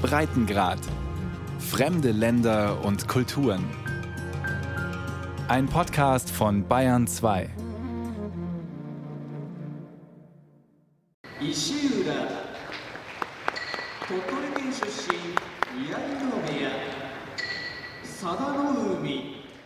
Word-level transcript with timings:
Breitengrad. 0.00 0.78
Fremde 1.58 2.10
Länder 2.10 2.84
und 2.84 3.06
Kulturen. 3.06 3.64
Ein 5.48 5.66
Podcast 5.66 6.30
von 6.30 6.66
Bayern 6.66 7.06
2. 7.06 7.50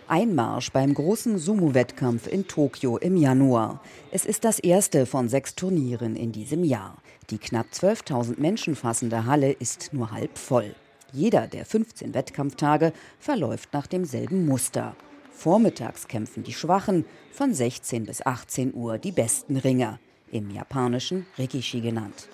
Einmarsch 0.06 0.70
beim 0.72 0.94
großen 0.94 1.38
Sumo-Wettkampf 1.38 2.26
in 2.26 2.46
Tokio 2.46 2.98
im 2.98 3.16
Januar. 3.16 3.80
Es 4.10 4.26
ist 4.26 4.44
das 4.44 4.58
erste 4.58 5.06
von 5.06 5.28
sechs 5.28 5.54
Turnieren 5.54 6.16
in 6.16 6.32
diesem 6.32 6.62
Jahr. 6.64 6.96
Die 7.30 7.38
knapp 7.38 7.66
12.000 7.72 8.38
Menschen 8.38 8.76
fassende 8.76 9.24
Halle 9.24 9.52
ist 9.52 9.92
nur 9.92 10.10
halb 10.10 10.36
voll. 10.36 10.74
Jeder 11.12 11.46
der 11.46 11.64
15 11.64 12.12
Wettkampftage 12.12 12.92
verläuft 13.18 13.72
nach 13.72 13.86
demselben 13.86 14.46
Muster. 14.46 14.94
Vormittags 15.30 16.06
kämpfen 16.06 16.42
die 16.44 16.52
Schwachen, 16.52 17.04
von 17.32 17.54
16 17.54 18.04
bis 18.04 18.24
18 18.24 18.74
Uhr 18.74 18.98
die 18.98 19.12
besten 19.12 19.56
Ringer, 19.56 19.98
im 20.30 20.50
japanischen 20.50 21.26
Rikishi 21.38 21.80
genannt. 21.80 22.28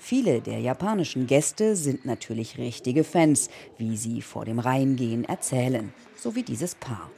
Viele 0.00 0.40
der 0.40 0.60
japanischen 0.60 1.26
Gäste 1.26 1.74
sind 1.74 2.06
natürlich 2.06 2.56
richtige 2.56 3.02
Fans, 3.02 3.50
wie 3.76 3.96
sie 3.96 4.22
vor 4.22 4.44
dem 4.44 4.60
Reingehen 4.60 5.24
erzählen, 5.24 5.92
so 6.14 6.36
wie 6.36 6.44
dieses 6.44 6.76
Paar. 6.76 7.10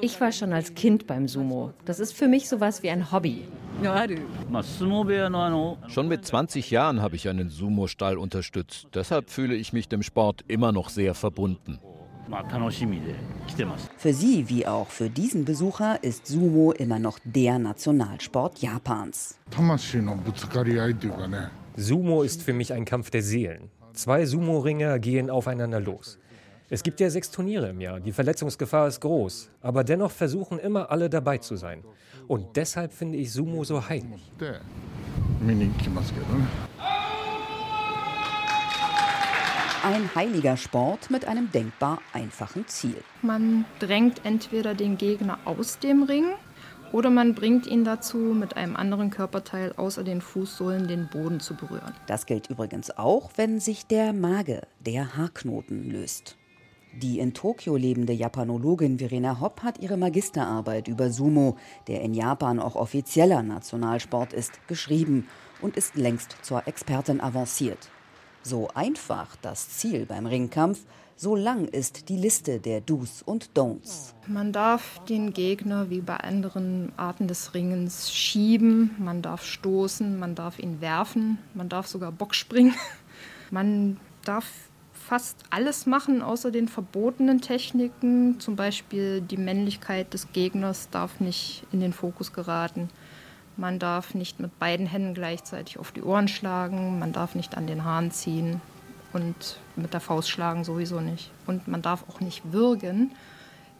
Ich 0.00 0.20
war 0.20 0.30
schon 0.32 0.52
als 0.52 0.74
Kind 0.74 1.06
beim 1.06 1.26
Sumo. 1.26 1.72
Das 1.84 1.98
ist 1.98 2.12
für 2.12 2.28
mich 2.28 2.48
sowas 2.48 2.82
wie 2.82 2.90
ein 2.90 3.10
Hobby. 3.10 3.48
Schon 5.88 6.08
mit 6.08 6.24
20 6.24 6.70
Jahren 6.70 7.02
habe 7.02 7.16
ich 7.16 7.28
einen 7.28 7.50
Sumo-Stall 7.50 8.16
unterstützt. 8.16 8.88
Deshalb 8.94 9.30
fühle 9.30 9.54
ich 9.54 9.72
mich 9.72 9.88
dem 9.88 10.02
Sport 10.02 10.44
immer 10.48 10.72
noch 10.72 10.88
sehr 10.88 11.14
verbunden. 11.14 11.78
Für 13.98 14.12
sie 14.12 14.48
wie 14.48 14.66
auch 14.66 14.88
für 14.88 15.10
diesen 15.10 15.44
Besucher 15.44 16.02
ist 16.02 16.26
Sumo 16.26 16.72
immer 16.72 16.98
noch 16.98 17.18
der 17.24 17.58
Nationalsport 17.58 18.58
Japans. 18.58 19.38
Sumo 21.76 22.22
ist 22.22 22.42
für 22.42 22.52
mich 22.52 22.72
ein 22.72 22.84
Kampf 22.84 23.10
der 23.10 23.22
Seelen. 23.22 23.70
Zwei 23.92 24.26
Sumo-Ringer 24.26 24.98
gehen 24.98 25.30
aufeinander 25.30 25.80
los. 25.80 26.18
Es 26.68 26.82
gibt 26.82 26.98
ja 26.98 27.08
sechs 27.08 27.30
Turniere 27.30 27.68
im 27.68 27.80
Jahr. 27.80 28.00
Die 28.00 28.10
Verletzungsgefahr 28.10 28.88
ist 28.88 29.00
groß. 29.00 29.50
Aber 29.62 29.84
dennoch 29.84 30.10
versuchen 30.10 30.58
immer 30.58 30.90
alle 30.90 31.08
dabei 31.08 31.38
zu 31.38 31.54
sein. 31.54 31.84
Und 32.26 32.56
deshalb 32.56 32.92
finde 32.92 33.18
ich 33.18 33.32
Sumo 33.32 33.62
so 33.62 33.88
heilig. 33.88 34.32
Ein 39.84 40.12
heiliger 40.16 40.56
Sport 40.56 41.08
mit 41.08 41.28
einem 41.28 41.52
denkbar 41.52 42.00
einfachen 42.12 42.66
Ziel. 42.66 42.96
Man 43.22 43.64
drängt 43.78 44.24
entweder 44.24 44.74
den 44.74 44.98
Gegner 44.98 45.38
aus 45.44 45.78
dem 45.78 46.02
Ring 46.02 46.24
oder 46.90 47.10
man 47.10 47.36
bringt 47.36 47.68
ihn 47.68 47.84
dazu, 47.84 48.16
mit 48.16 48.56
einem 48.56 48.74
anderen 48.74 49.10
Körperteil 49.10 49.72
außer 49.76 50.02
den 50.02 50.20
Fußsohlen 50.20 50.88
den 50.88 51.06
Boden 51.06 51.38
zu 51.38 51.54
berühren. 51.54 51.94
Das 52.08 52.26
gilt 52.26 52.50
übrigens 52.50 52.90
auch, 52.90 53.30
wenn 53.36 53.60
sich 53.60 53.86
der 53.86 54.12
Mage, 54.12 54.62
der 54.80 55.16
Haarknoten, 55.16 55.88
löst. 55.88 56.36
Die 57.02 57.18
in 57.18 57.34
Tokio 57.34 57.76
lebende 57.76 58.14
Japanologin 58.14 58.98
Verena 58.98 59.38
Hopp 59.38 59.62
hat 59.62 59.80
ihre 59.80 59.98
Magisterarbeit 59.98 60.88
über 60.88 61.10
Sumo, 61.10 61.56
der 61.88 62.00
in 62.00 62.14
Japan 62.14 62.58
auch 62.58 62.74
offizieller 62.74 63.42
Nationalsport 63.42 64.32
ist, 64.32 64.66
geschrieben 64.66 65.28
und 65.60 65.76
ist 65.76 65.96
längst 65.96 66.36
zur 66.40 66.66
Expertin 66.66 67.20
avanciert. 67.20 67.90
So 68.42 68.68
einfach 68.74 69.36
das 69.42 69.68
Ziel 69.68 70.06
beim 70.06 70.24
Ringkampf, 70.24 70.86
so 71.16 71.36
lang 71.36 71.68
ist 71.68 72.08
die 72.08 72.16
Liste 72.16 72.60
der 72.60 72.80
Do's 72.80 73.20
und 73.20 73.50
Don'ts. 73.54 74.14
Man 74.26 74.52
darf 74.52 75.04
den 75.04 75.34
Gegner 75.34 75.90
wie 75.90 76.00
bei 76.00 76.16
anderen 76.16 76.92
Arten 76.96 77.28
des 77.28 77.52
Ringens 77.52 78.10
schieben, 78.10 78.94
man 78.98 79.20
darf 79.20 79.44
stoßen, 79.44 80.18
man 80.18 80.34
darf 80.34 80.58
ihn 80.58 80.80
werfen, 80.80 81.36
man 81.52 81.68
darf 81.68 81.88
sogar 81.88 82.10
Bockspringen. 82.10 82.74
Man 83.50 83.98
darf 84.24 84.46
fast 85.06 85.44
alles 85.50 85.86
machen 85.86 86.20
außer 86.20 86.50
den 86.50 86.66
verbotenen 86.66 87.40
Techniken. 87.40 88.40
Zum 88.40 88.56
Beispiel 88.56 89.20
die 89.20 89.36
Männlichkeit 89.36 90.12
des 90.12 90.32
Gegners 90.32 90.90
darf 90.90 91.20
nicht 91.20 91.64
in 91.70 91.80
den 91.80 91.92
Fokus 91.92 92.32
geraten. 92.32 92.88
Man 93.56 93.78
darf 93.78 94.14
nicht 94.14 94.40
mit 94.40 94.58
beiden 94.58 94.86
Händen 94.86 95.14
gleichzeitig 95.14 95.78
auf 95.78 95.92
die 95.92 96.02
Ohren 96.02 96.28
schlagen, 96.28 96.98
man 96.98 97.12
darf 97.12 97.34
nicht 97.34 97.56
an 97.56 97.66
den 97.66 97.84
Haaren 97.84 98.10
ziehen 98.10 98.60
und 99.12 99.58
mit 99.76 99.94
der 99.94 100.00
Faust 100.00 100.28
schlagen 100.28 100.64
sowieso 100.64 101.00
nicht. 101.00 101.30
Und 101.46 101.68
man 101.68 101.82
darf 101.82 102.04
auch 102.08 102.20
nicht 102.20 102.52
würgen, 102.52 103.12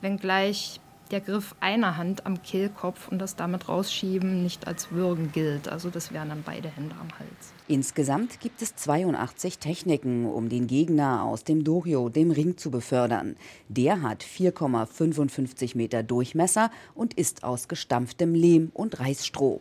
wenngleich 0.01 0.81
der 1.11 1.21
Griff 1.21 1.55
einer 1.61 1.97
Hand 1.97 2.27
am 2.27 2.43
Kehlkopf 2.43 3.09
und 3.09 3.19
das 3.19 3.37
damit 3.37 3.69
rausschieben 3.69 4.43
nicht 4.43 4.67
als 4.67 4.91
Würgen 4.91 5.33
gilt. 5.33 5.69
Also 5.69 5.91
das 5.91 6.13
wären 6.13 6.29
dann 6.29 6.43
beide 6.45 6.69
Hände 6.69 6.95
am 7.01 7.09
Hals. 7.19 7.53
Insgesamt 7.69 8.41
gibt 8.41 8.63
es 8.63 8.77
82 8.77 9.59
Techniken, 9.59 10.27
um 10.27 10.49
den 10.49 10.67
Gegner 10.67 11.25
aus 11.25 11.45
dem 11.45 11.65
Dorio, 11.65 12.09
dem 12.09 12.31
Ring, 12.31 12.57
zu 12.57 12.71
befördern. 12.71 13.37
Der 13.69 14.03
hat 14.03 14.23
4,55 14.23 15.77
Meter 15.77 16.03
Durchmesser 16.03 16.71
und 16.95 17.15
ist 17.15 17.45
aus 17.45 17.69
gestampftem 17.69 18.35
Lehm 18.35 18.71
und 18.73 19.01
Reisstroh. 19.01 19.61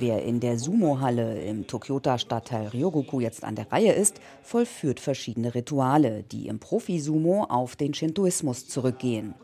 Wer 0.00 0.22
in 0.22 0.38
der 0.38 0.60
Sumo-Halle 0.60 1.42
im 1.42 1.66
Tokyota-Stadtteil 1.66 2.68
Ryogoku 2.68 3.18
jetzt 3.18 3.42
an 3.42 3.56
der 3.56 3.72
Reihe 3.72 3.92
ist, 3.92 4.20
vollführt 4.42 5.00
verschiedene 5.00 5.56
Rituale, 5.56 6.22
die 6.22 6.46
im 6.46 6.60
Profi-Sumo 6.60 7.46
auf 7.48 7.74
den 7.74 7.94
Shintoismus 7.94 8.68
zurückgehen. 8.68 9.34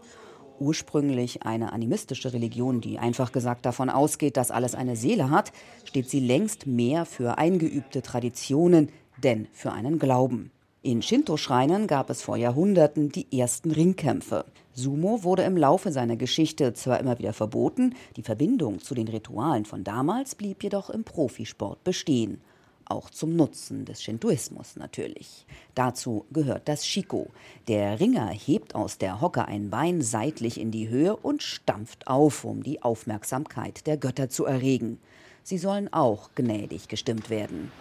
Ursprünglich 0.60 1.42
eine 1.42 1.72
animistische 1.72 2.32
Religion, 2.32 2.80
die 2.80 3.00
einfach 3.00 3.32
gesagt 3.32 3.66
davon 3.66 3.90
ausgeht, 3.90 4.36
dass 4.36 4.52
alles 4.52 4.76
eine 4.76 4.94
Seele 4.94 5.30
hat, 5.30 5.50
steht 5.84 6.08
sie 6.08 6.20
längst 6.20 6.68
mehr 6.68 7.04
für 7.04 7.36
eingeübte 7.36 8.00
Traditionen, 8.00 8.90
denn 9.24 9.48
für 9.52 9.72
einen 9.72 9.98
Glauben. 9.98 10.52
In 10.86 11.00
Shinto-Schreinen 11.00 11.86
gab 11.86 12.10
es 12.10 12.20
vor 12.20 12.36
Jahrhunderten 12.36 13.10
die 13.10 13.26
ersten 13.40 13.70
Ringkämpfe. 13.70 14.44
Sumo 14.74 15.24
wurde 15.24 15.42
im 15.44 15.56
Laufe 15.56 15.90
seiner 15.90 16.16
Geschichte 16.16 16.74
zwar 16.74 17.00
immer 17.00 17.18
wieder 17.18 17.32
verboten, 17.32 17.94
die 18.18 18.22
Verbindung 18.22 18.80
zu 18.80 18.94
den 18.94 19.08
Ritualen 19.08 19.64
von 19.64 19.82
damals 19.82 20.34
blieb 20.34 20.62
jedoch 20.62 20.90
im 20.90 21.02
Profisport 21.02 21.82
bestehen. 21.84 22.42
Auch 22.84 23.08
zum 23.08 23.34
Nutzen 23.34 23.86
des 23.86 24.02
Shintoismus 24.02 24.76
natürlich. 24.76 25.46
Dazu 25.74 26.26
gehört 26.30 26.68
das 26.68 26.86
Shiko. 26.86 27.28
Der 27.66 27.98
Ringer 27.98 28.28
hebt 28.28 28.74
aus 28.74 28.98
der 28.98 29.22
Hocke 29.22 29.48
ein 29.48 29.70
Bein 29.70 30.02
seitlich 30.02 30.60
in 30.60 30.70
die 30.70 30.90
Höhe 30.90 31.16
und 31.16 31.42
stampft 31.42 32.08
auf, 32.08 32.44
um 32.44 32.62
die 32.62 32.82
Aufmerksamkeit 32.82 33.86
der 33.86 33.96
Götter 33.96 34.28
zu 34.28 34.44
erregen. 34.44 34.98
Sie 35.42 35.56
sollen 35.56 35.90
auch 35.94 36.28
gnädig 36.34 36.88
gestimmt 36.88 37.30
werden. 37.30 37.72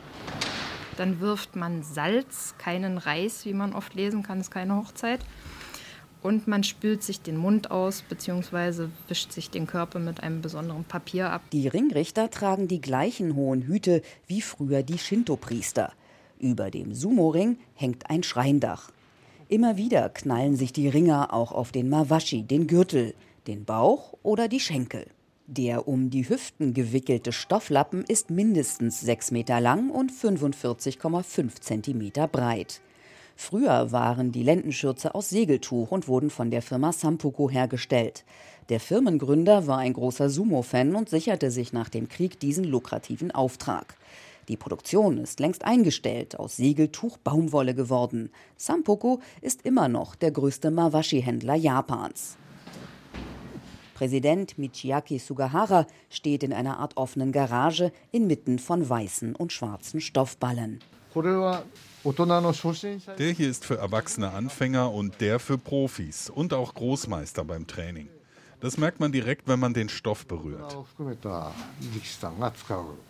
Dann 0.97 1.19
wirft 1.19 1.55
man 1.55 1.83
Salz, 1.83 2.55
keinen 2.57 2.97
Reis, 2.97 3.45
wie 3.45 3.53
man 3.53 3.73
oft 3.73 3.93
lesen 3.93 4.23
kann, 4.23 4.39
ist 4.39 4.51
keine 4.51 4.75
Hochzeit. 4.75 5.19
Und 6.21 6.47
man 6.47 6.63
spült 6.63 7.03
sich 7.03 7.21
den 7.21 7.35
Mund 7.35 7.69
aus 7.69 8.01
bzw. 8.01 8.87
wischt 9.09 9.33
sich 9.33 9.49
den 9.49 9.67
Körper 9.67 9.99
mit 9.99 10.23
einem 10.23 10.41
besonderen 10.41 10.85
Papier 10.85 11.29
ab. 11.29 11.41
Die 11.51 11.67
Ringrichter 11.67 12.29
tragen 12.29 12.69
die 12.69 12.79
gleichen 12.79 13.35
hohen 13.35 13.63
Hüte 13.63 14.01
wie 14.25 14.41
früher 14.41 14.83
die 14.83 14.97
Shinto-Priester. 14.97 15.91
Über 16.39 16.71
dem 16.71 16.93
Sumo-Ring 16.93 17.57
hängt 17.75 18.09
ein 18.09 18.23
Schreindach. 18.23 18.89
Immer 19.49 19.75
wieder 19.75 20.09
knallen 20.09 20.55
sich 20.55 20.71
die 20.71 20.87
Ringer 20.87 21.33
auch 21.33 21.51
auf 21.51 21.71
den 21.71 21.89
Mawashi, 21.89 22.43
den 22.43 22.67
Gürtel, 22.67 23.13
den 23.47 23.65
Bauch 23.65 24.13
oder 24.23 24.47
die 24.47 24.61
Schenkel. 24.61 25.07
Der 25.47 25.89
um 25.89 26.09
die 26.09 26.29
Hüften 26.29 26.73
gewickelte 26.73 27.33
Stofflappen 27.33 28.05
ist 28.07 28.29
mindestens 28.29 29.01
6 29.01 29.31
Meter 29.31 29.59
lang 29.59 29.89
und 29.89 30.09
45,5 30.09 31.59
Zentimeter 31.59 32.29
breit. 32.29 32.79
Früher 33.35 33.91
waren 33.91 34.31
die 34.31 34.43
Lendenschürze 34.43 35.13
aus 35.13 35.29
Segeltuch 35.29 35.91
und 35.91 36.07
wurden 36.07 36.29
von 36.29 36.49
der 36.49 36.61
Firma 36.61 36.93
Sampuku 36.93 37.49
hergestellt. 37.49 38.23
Der 38.69 38.79
Firmengründer 38.79 39.67
war 39.67 39.79
ein 39.79 39.91
großer 39.91 40.29
Sumo-Fan 40.29 40.95
und 40.95 41.09
sicherte 41.09 41.51
sich 41.51 41.73
nach 41.73 41.89
dem 41.89 42.07
Krieg 42.07 42.39
diesen 42.39 42.63
lukrativen 42.63 43.31
Auftrag. 43.31 43.97
Die 44.47 44.55
Produktion 44.55 45.17
ist 45.17 45.41
längst 45.41 45.65
eingestellt, 45.65 46.39
aus 46.39 46.55
Segeltuch 46.55 47.17
Baumwolle 47.17 47.75
geworden. 47.75 48.29
Sampuku 48.55 49.17
ist 49.41 49.65
immer 49.65 49.89
noch 49.89 50.15
der 50.15 50.31
größte 50.31 50.71
Mawashi-Händler 50.71 51.55
Japans. 51.55 52.37
Präsident 54.03 54.57
Michiaki 54.57 55.17
Sugahara 55.17 55.87
steht 56.09 56.43
in 56.43 56.51
einer 56.51 56.77
Art 56.77 56.97
offenen 56.97 57.31
Garage 57.31 57.93
inmitten 58.11 58.59
von 58.59 58.89
weißen 58.89 59.33
und 59.33 59.53
schwarzen 59.53 60.01
Stoffballen. 60.01 60.81
Der 61.15 61.63
hier 63.31 63.49
ist 63.49 63.63
für 63.63 63.77
erwachsene 63.77 64.31
Anfänger 64.31 64.91
und 64.91 65.21
der 65.21 65.39
für 65.39 65.57
Profis 65.57 66.29
und 66.29 66.53
auch 66.53 66.73
Großmeister 66.73 67.45
beim 67.45 67.65
Training. 67.65 68.09
Das 68.59 68.77
merkt 68.77 68.99
man 68.99 69.13
direkt, 69.13 69.47
wenn 69.47 69.61
man 69.61 69.73
den 69.73 69.87
Stoff 69.87 70.27
berührt. 70.27 70.75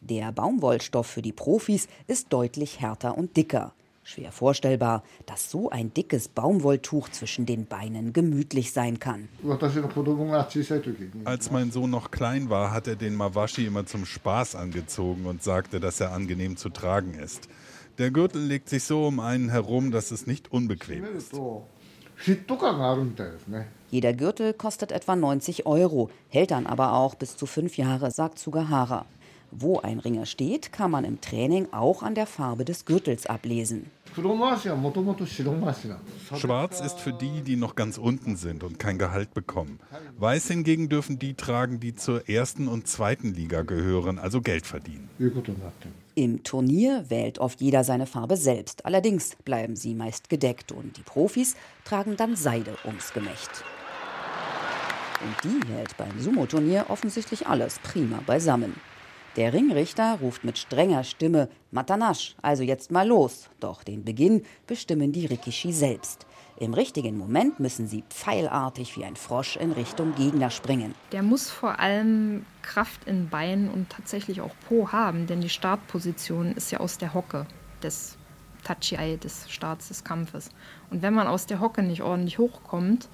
Der 0.01 0.31
Baumwollstoff 0.31 1.07
für 1.07 1.23
die 1.23 1.33
Profis 1.33 1.87
ist 2.05 2.27
deutlich 2.31 2.81
härter 2.81 3.17
und 3.17 3.35
dicker. 3.35 3.73
Schwer 4.05 4.33
vorstellbar, 4.33 5.01
dass 5.25 5.49
so 5.49 5.69
ein 5.69 5.93
dickes 5.93 6.27
Baumwolltuch 6.27 7.07
zwischen 7.09 7.45
den 7.45 7.65
Beinen 7.65 8.11
gemütlich 8.11 8.73
sein 8.73 8.99
kann. 8.99 9.29
Als 11.23 11.51
mein 11.51 11.71
Sohn 11.71 11.89
noch 11.89 12.11
klein 12.11 12.49
war, 12.49 12.71
hat 12.71 12.87
er 12.87 12.97
den 12.97 13.15
Mawashi 13.15 13.65
immer 13.65 13.85
zum 13.85 14.05
Spaß 14.05 14.55
angezogen 14.55 15.25
und 15.25 15.41
sagte, 15.41 15.79
dass 15.79 16.01
er 16.01 16.11
angenehm 16.11 16.57
zu 16.57 16.69
tragen 16.69 17.13
ist. 17.13 17.47
Der 17.97 18.11
Gürtel 18.11 18.41
legt 18.41 18.67
sich 18.67 18.83
so 18.83 19.07
um 19.07 19.21
einen 19.21 19.49
herum, 19.49 19.91
dass 19.91 20.11
es 20.11 20.27
nicht 20.27 20.51
unbequem 20.51 21.05
ist. 21.05 21.33
Jeder 23.89 24.13
Gürtel 24.13 24.53
kostet 24.53 24.91
etwa 24.91 25.15
90 25.15 25.65
Euro, 25.65 26.09
hält 26.27 26.51
dann 26.51 26.67
aber 26.67 26.93
auch 26.93 27.15
bis 27.15 27.37
zu 27.37 27.45
fünf 27.45 27.77
Jahre, 27.77 28.11
sagt 28.11 28.37
Sugahara. 28.37 29.05
Wo 29.55 29.79
ein 29.79 29.99
Ringer 29.99 30.25
steht, 30.25 30.71
kann 30.71 30.89
man 30.89 31.05
im 31.05 31.21
Training 31.21 31.67
auch 31.71 32.01
an 32.01 32.15
der 32.15 32.25
Farbe 32.25 32.65
des 32.65 32.85
Gürtels 32.85 33.27
ablesen. 33.27 33.91
Schwarz 36.35 36.81
ist 36.81 36.99
für 36.99 37.13
die, 37.13 37.41
die 37.41 37.55
noch 37.55 37.75
ganz 37.75 37.99
unten 37.99 38.35
sind 38.35 38.63
und 38.63 38.79
kein 38.79 38.97
Gehalt 38.97 39.35
bekommen. 39.35 39.79
Weiß 40.17 40.47
hingegen 40.47 40.89
dürfen 40.89 41.19
die 41.19 41.35
tragen, 41.35 41.79
die 41.79 41.93
zur 41.93 42.27
ersten 42.27 42.67
und 42.67 42.87
zweiten 42.87 43.35
Liga 43.35 43.61
gehören, 43.61 44.17
also 44.17 44.41
Geld 44.41 44.65
verdienen. 44.65 45.07
Im 46.15 46.43
Turnier 46.43 47.05
wählt 47.09 47.37
oft 47.37 47.61
jeder 47.61 47.83
seine 47.83 48.07
Farbe 48.07 48.37
selbst. 48.37 48.87
Allerdings 48.87 49.35
bleiben 49.45 49.75
sie 49.75 49.93
meist 49.93 50.29
gedeckt 50.29 50.71
und 50.71 50.97
die 50.97 51.03
Profis 51.03 51.55
tragen 51.85 52.17
dann 52.17 52.35
Seide 52.35 52.75
ums 52.85 53.13
Gemächt. 53.13 53.63
Und 55.21 55.35
die 55.43 55.73
hält 55.73 55.95
beim 55.97 56.19
Sumo-Turnier 56.19 56.85
offensichtlich 56.89 57.47
alles 57.47 57.77
prima 57.79 58.19
beisammen. 58.25 58.75
Der 59.35 59.51
Ringrichter 59.51 60.19
ruft 60.21 60.43
mit 60.43 60.59
strenger 60.59 61.03
Stimme 61.03 61.49
Matanash, 61.71 62.35
also 62.43 62.61
jetzt 62.61 62.91
mal 62.91 63.07
los. 63.07 63.49
Doch 63.59 63.83
den 63.83 64.03
Beginn 64.03 64.43
bestimmen 64.67 65.11
die 65.11 65.25
Rikishi 65.25 65.73
selbst. 65.73 66.27
Im 66.57 66.75
richtigen 66.75 67.17
Moment 67.17 67.59
müssen 67.59 67.87
sie 67.87 68.03
pfeilartig 68.09 68.95
wie 68.95 69.05
ein 69.05 69.15
Frosch 69.15 69.57
in 69.57 69.71
Richtung 69.71 70.13
Gegner 70.13 70.51
springen. 70.51 70.93
Der 71.11 71.23
muss 71.23 71.49
vor 71.49 71.79
allem 71.79 72.45
Kraft 72.61 73.05
in 73.05 73.29
Beinen 73.29 73.69
und 73.69 73.89
tatsächlich 73.89 74.39
auch 74.39 74.53
Po 74.69 74.91
haben, 74.91 75.25
denn 75.25 75.41
die 75.41 75.49
Startposition 75.49 76.51
ist 76.51 76.69
ja 76.69 76.79
aus 76.79 76.99
der 76.99 77.15
Hocke 77.15 77.47
des 77.81 78.19
Tachiai, 78.63 79.17
des 79.17 79.49
Starts 79.49 79.87
des 79.87 80.03
Kampfes. 80.03 80.49
Und 80.91 81.01
wenn 81.01 81.15
man 81.15 81.25
aus 81.25 81.47
der 81.47 81.59
Hocke 81.59 81.81
nicht 81.81 82.03
ordentlich 82.03 82.37
hochkommt 82.37 83.09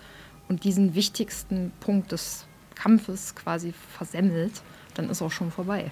und 0.50 0.66
diesen 0.66 0.96
wichtigsten 0.96 1.72
Punkt 1.80 2.12
des 2.12 2.46
Kampfes 2.76 3.36
quasi 3.36 3.72
versemmelt, 3.72 4.62
dann 5.00 5.10
ist 5.10 5.22
auch 5.22 5.32
schon 5.32 5.52
vorbei. 5.52 5.90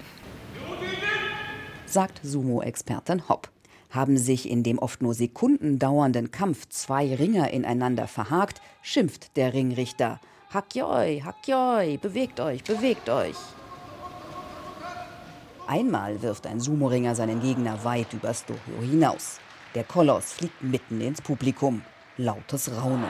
Sagt 1.86 2.20
Sumo-Expertin 2.22 3.28
Hopp. 3.28 3.50
Haben 3.90 4.18
sich 4.18 4.50
in 4.50 4.62
dem 4.62 4.78
oft 4.78 5.00
nur 5.00 5.14
Sekunden 5.14 5.78
dauernden 5.78 6.30
Kampf 6.30 6.68
zwei 6.68 7.14
Ringer 7.14 7.50
ineinander 7.50 8.06
verhakt, 8.06 8.60
schimpft 8.82 9.34
der 9.38 9.54
Ringrichter. 9.54 10.20
Hakjoi, 10.52 11.22
hakjoi, 11.24 11.96
bewegt 11.96 12.38
euch, 12.38 12.62
bewegt 12.64 13.08
euch. 13.08 13.36
Einmal 15.66 16.20
wirft 16.20 16.46
ein 16.46 16.60
Sumo-Ringer 16.60 17.14
seinen 17.14 17.40
Gegner 17.40 17.82
weit 17.84 18.12
übers 18.12 18.44
Dohyo 18.44 18.82
hinaus. 18.82 19.40
Der 19.74 19.84
Koloss 19.84 20.32
fliegt 20.32 20.62
mitten 20.62 21.00
ins 21.00 21.22
Publikum. 21.22 21.82
Lautes 22.18 22.70
Raunen. 22.70 23.04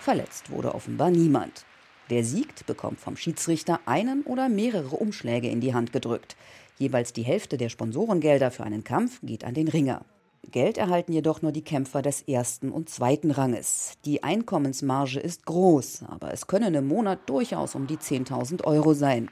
Verletzt 0.00 0.50
wurde 0.50 0.74
offenbar 0.74 1.10
niemand. 1.10 1.64
Wer 2.08 2.24
siegt, 2.24 2.66
bekommt 2.66 3.00
vom 3.00 3.16
Schiedsrichter 3.16 3.80
einen 3.86 4.22
oder 4.22 4.48
mehrere 4.48 4.96
Umschläge 4.96 5.48
in 5.48 5.60
die 5.60 5.72
Hand 5.72 5.92
gedrückt. 5.92 6.36
Jeweils 6.78 7.12
die 7.12 7.22
Hälfte 7.22 7.56
der 7.56 7.68
Sponsorengelder 7.70 8.50
für 8.50 8.64
einen 8.64 8.84
Kampf 8.84 9.20
geht 9.22 9.44
an 9.44 9.54
den 9.54 9.68
Ringer. 9.68 10.04
Geld 10.50 10.76
erhalten 10.76 11.12
jedoch 11.12 11.40
nur 11.40 11.52
die 11.52 11.64
Kämpfer 11.64 12.02
des 12.02 12.22
ersten 12.22 12.70
und 12.70 12.90
zweiten 12.90 13.30
Ranges. 13.30 13.94
Die 14.04 14.22
Einkommensmarge 14.22 15.18
ist 15.18 15.46
groß, 15.46 16.04
aber 16.08 16.32
es 16.32 16.46
können 16.46 16.74
im 16.74 16.86
Monat 16.86 17.20
durchaus 17.26 17.74
um 17.74 17.86
die 17.86 17.96
10.000 17.96 18.64
Euro 18.64 18.92
sein. 18.92 19.30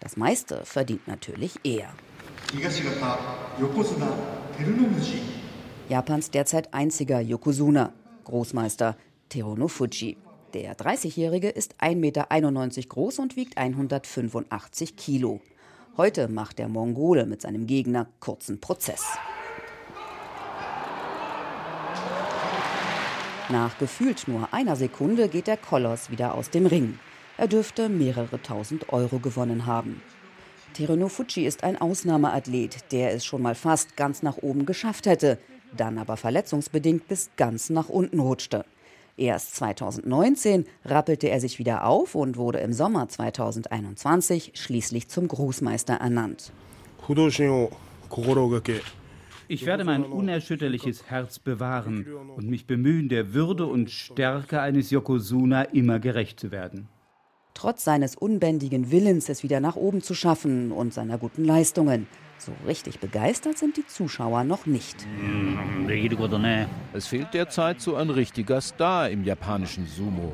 Das 0.00 0.16
meiste 0.16 0.64
verdient 0.64 1.06
natürlich 1.06 1.56
er. 1.64 1.92
Japans 5.88 6.30
derzeit 6.30 6.72
einziger 6.72 7.20
Yokozuna, 7.20 7.92
Großmeister 8.24 8.96
Teruno 9.28 9.68
Fuji. 9.68 10.16
Der 10.56 10.74
30-Jährige 10.74 11.50
ist 11.50 11.74
1,91 11.82 11.96
Meter 11.96 12.26
groß 12.88 13.18
und 13.18 13.36
wiegt 13.36 13.58
185 13.58 14.96
Kilo. 14.96 15.42
Heute 15.98 16.28
macht 16.28 16.58
der 16.58 16.68
Mongole 16.68 17.26
mit 17.26 17.42
seinem 17.42 17.66
Gegner 17.66 18.06
kurzen 18.20 18.58
Prozess. 18.58 19.04
Nach 23.50 23.76
gefühlt 23.76 24.28
nur 24.28 24.48
einer 24.54 24.76
Sekunde 24.76 25.28
geht 25.28 25.46
der 25.46 25.58
Koloss 25.58 26.10
wieder 26.10 26.34
aus 26.34 26.48
dem 26.48 26.64
Ring. 26.64 26.98
Er 27.36 27.48
dürfte 27.48 27.90
mehrere 27.90 28.40
tausend 28.40 28.90
Euro 28.94 29.18
gewonnen 29.18 29.66
haben. 29.66 30.00
Teruno 30.72 31.08
Fuji 31.08 31.44
ist 31.44 31.64
ein 31.64 31.78
Ausnahmeathlet, 31.78 32.92
der 32.92 33.12
es 33.12 33.26
schon 33.26 33.42
mal 33.42 33.54
fast 33.54 33.94
ganz 33.94 34.22
nach 34.22 34.38
oben 34.38 34.64
geschafft 34.64 35.04
hätte, 35.04 35.38
dann 35.76 35.98
aber 35.98 36.16
verletzungsbedingt 36.16 37.08
bis 37.08 37.28
ganz 37.36 37.68
nach 37.68 37.90
unten 37.90 38.20
rutschte. 38.20 38.64
Erst 39.18 39.56
2019 39.56 40.66
rappelte 40.84 41.30
er 41.30 41.40
sich 41.40 41.58
wieder 41.58 41.86
auf 41.86 42.14
und 42.14 42.36
wurde 42.36 42.58
im 42.58 42.74
Sommer 42.74 43.08
2021 43.08 44.52
schließlich 44.54 45.08
zum 45.08 45.26
Großmeister 45.26 45.94
ernannt. 45.94 46.52
Ich 49.48 49.64
werde 49.64 49.84
mein 49.84 50.04
unerschütterliches 50.04 51.08
Herz 51.08 51.38
bewahren 51.38 52.06
und 52.36 52.50
mich 52.50 52.66
bemühen, 52.66 53.08
der 53.08 53.32
Würde 53.32 53.64
und 53.64 53.90
Stärke 53.90 54.60
eines 54.60 54.90
Yokozuna 54.90 55.62
immer 55.62 55.98
gerecht 55.98 56.38
zu 56.38 56.50
werden. 56.50 56.88
Trotz 57.56 57.84
seines 57.84 58.16
unbändigen 58.16 58.90
Willens, 58.90 59.30
es 59.30 59.42
wieder 59.42 59.60
nach 59.60 59.76
oben 59.76 60.02
zu 60.02 60.12
schaffen 60.12 60.72
und 60.72 60.92
seiner 60.92 61.16
guten 61.16 61.42
Leistungen, 61.42 62.06
so 62.36 62.52
richtig 62.66 63.00
begeistert 63.00 63.56
sind 63.56 63.78
die 63.78 63.86
Zuschauer 63.86 64.44
noch 64.44 64.66
nicht. 64.66 65.06
Es 66.92 67.06
fehlt 67.06 67.32
derzeit 67.32 67.80
so 67.80 67.96
ein 67.96 68.10
richtiger 68.10 68.60
Star 68.60 69.08
im 69.08 69.24
japanischen 69.24 69.86
Sumo. 69.86 70.32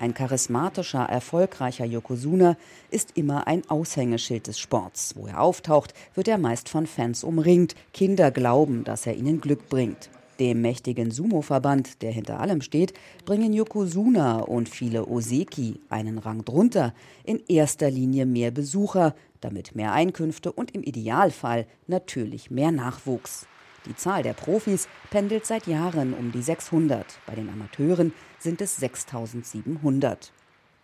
Ein 0.00 0.14
charismatischer, 0.14 1.04
erfolgreicher 1.04 1.84
Yokozuna 1.84 2.56
ist 2.90 3.18
immer 3.18 3.46
ein 3.46 3.68
Aushängeschild 3.68 4.46
des 4.46 4.58
Sports. 4.58 5.14
Wo 5.14 5.26
er 5.26 5.42
auftaucht, 5.42 5.92
wird 6.14 6.28
er 6.28 6.38
meist 6.38 6.70
von 6.70 6.86
Fans 6.86 7.22
umringt. 7.22 7.74
Kinder 7.92 8.30
glauben, 8.30 8.84
dass 8.84 9.06
er 9.06 9.14
ihnen 9.14 9.42
Glück 9.42 9.68
bringt. 9.68 10.08
Dem 10.42 10.60
mächtigen 10.60 11.12
Sumo-Verband, 11.12 12.02
der 12.02 12.10
hinter 12.10 12.40
allem 12.40 12.62
steht, 12.62 12.94
bringen 13.24 13.52
Yokozuna 13.52 14.40
und 14.40 14.68
viele 14.68 15.06
Oseki, 15.06 15.78
einen 15.88 16.18
Rang 16.18 16.44
drunter, 16.44 16.94
in 17.22 17.40
erster 17.46 17.88
Linie 17.88 18.26
mehr 18.26 18.50
Besucher, 18.50 19.14
damit 19.40 19.76
mehr 19.76 19.92
Einkünfte 19.92 20.50
und 20.50 20.74
im 20.74 20.82
Idealfall 20.82 21.68
natürlich 21.86 22.50
mehr 22.50 22.72
Nachwuchs. 22.72 23.46
Die 23.86 23.94
Zahl 23.94 24.24
der 24.24 24.32
Profis 24.32 24.88
pendelt 25.10 25.46
seit 25.46 25.68
Jahren 25.68 26.12
um 26.12 26.32
die 26.32 26.42
600, 26.42 27.06
bei 27.24 27.36
den 27.36 27.48
Amateuren 27.48 28.12
sind 28.40 28.60
es 28.60 28.74
6700. 28.78 30.32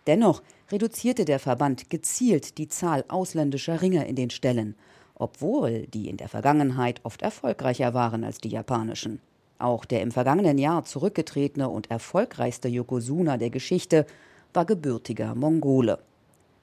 Dennoch 0.07 0.41
reduzierte 0.71 1.25
der 1.25 1.39
Verband 1.39 1.89
gezielt 1.89 2.57
die 2.59 2.69
Zahl 2.69 3.03
ausländischer 3.09 3.81
Ringer 3.81 4.05
in 4.05 4.15
den 4.15 4.29
Ställen, 4.29 4.75
obwohl 5.15 5.85
die 5.87 6.07
in 6.07 6.15
der 6.15 6.29
Vergangenheit 6.29 7.01
oft 7.03 7.21
erfolgreicher 7.23 7.93
waren 7.93 8.23
als 8.23 8.37
die 8.37 8.47
japanischen. 8.47 9.19
Auch 9.59 9.83
der 9.83 10.01
im 10.01 10.11
vergangenen 10.11 10.57
Jahr 10.57 10.85
zurückgetretene 10.85 11.67
und 11.67 11.91
erfolgreichste 11.91 12.69
Yokozuna 12.69 13.35
der 13.37 13.49
Geschichte 13.49 14.05
war 14.53 14.65
gebürtiger 14.65 15.35
Mongole. 15.35 15.99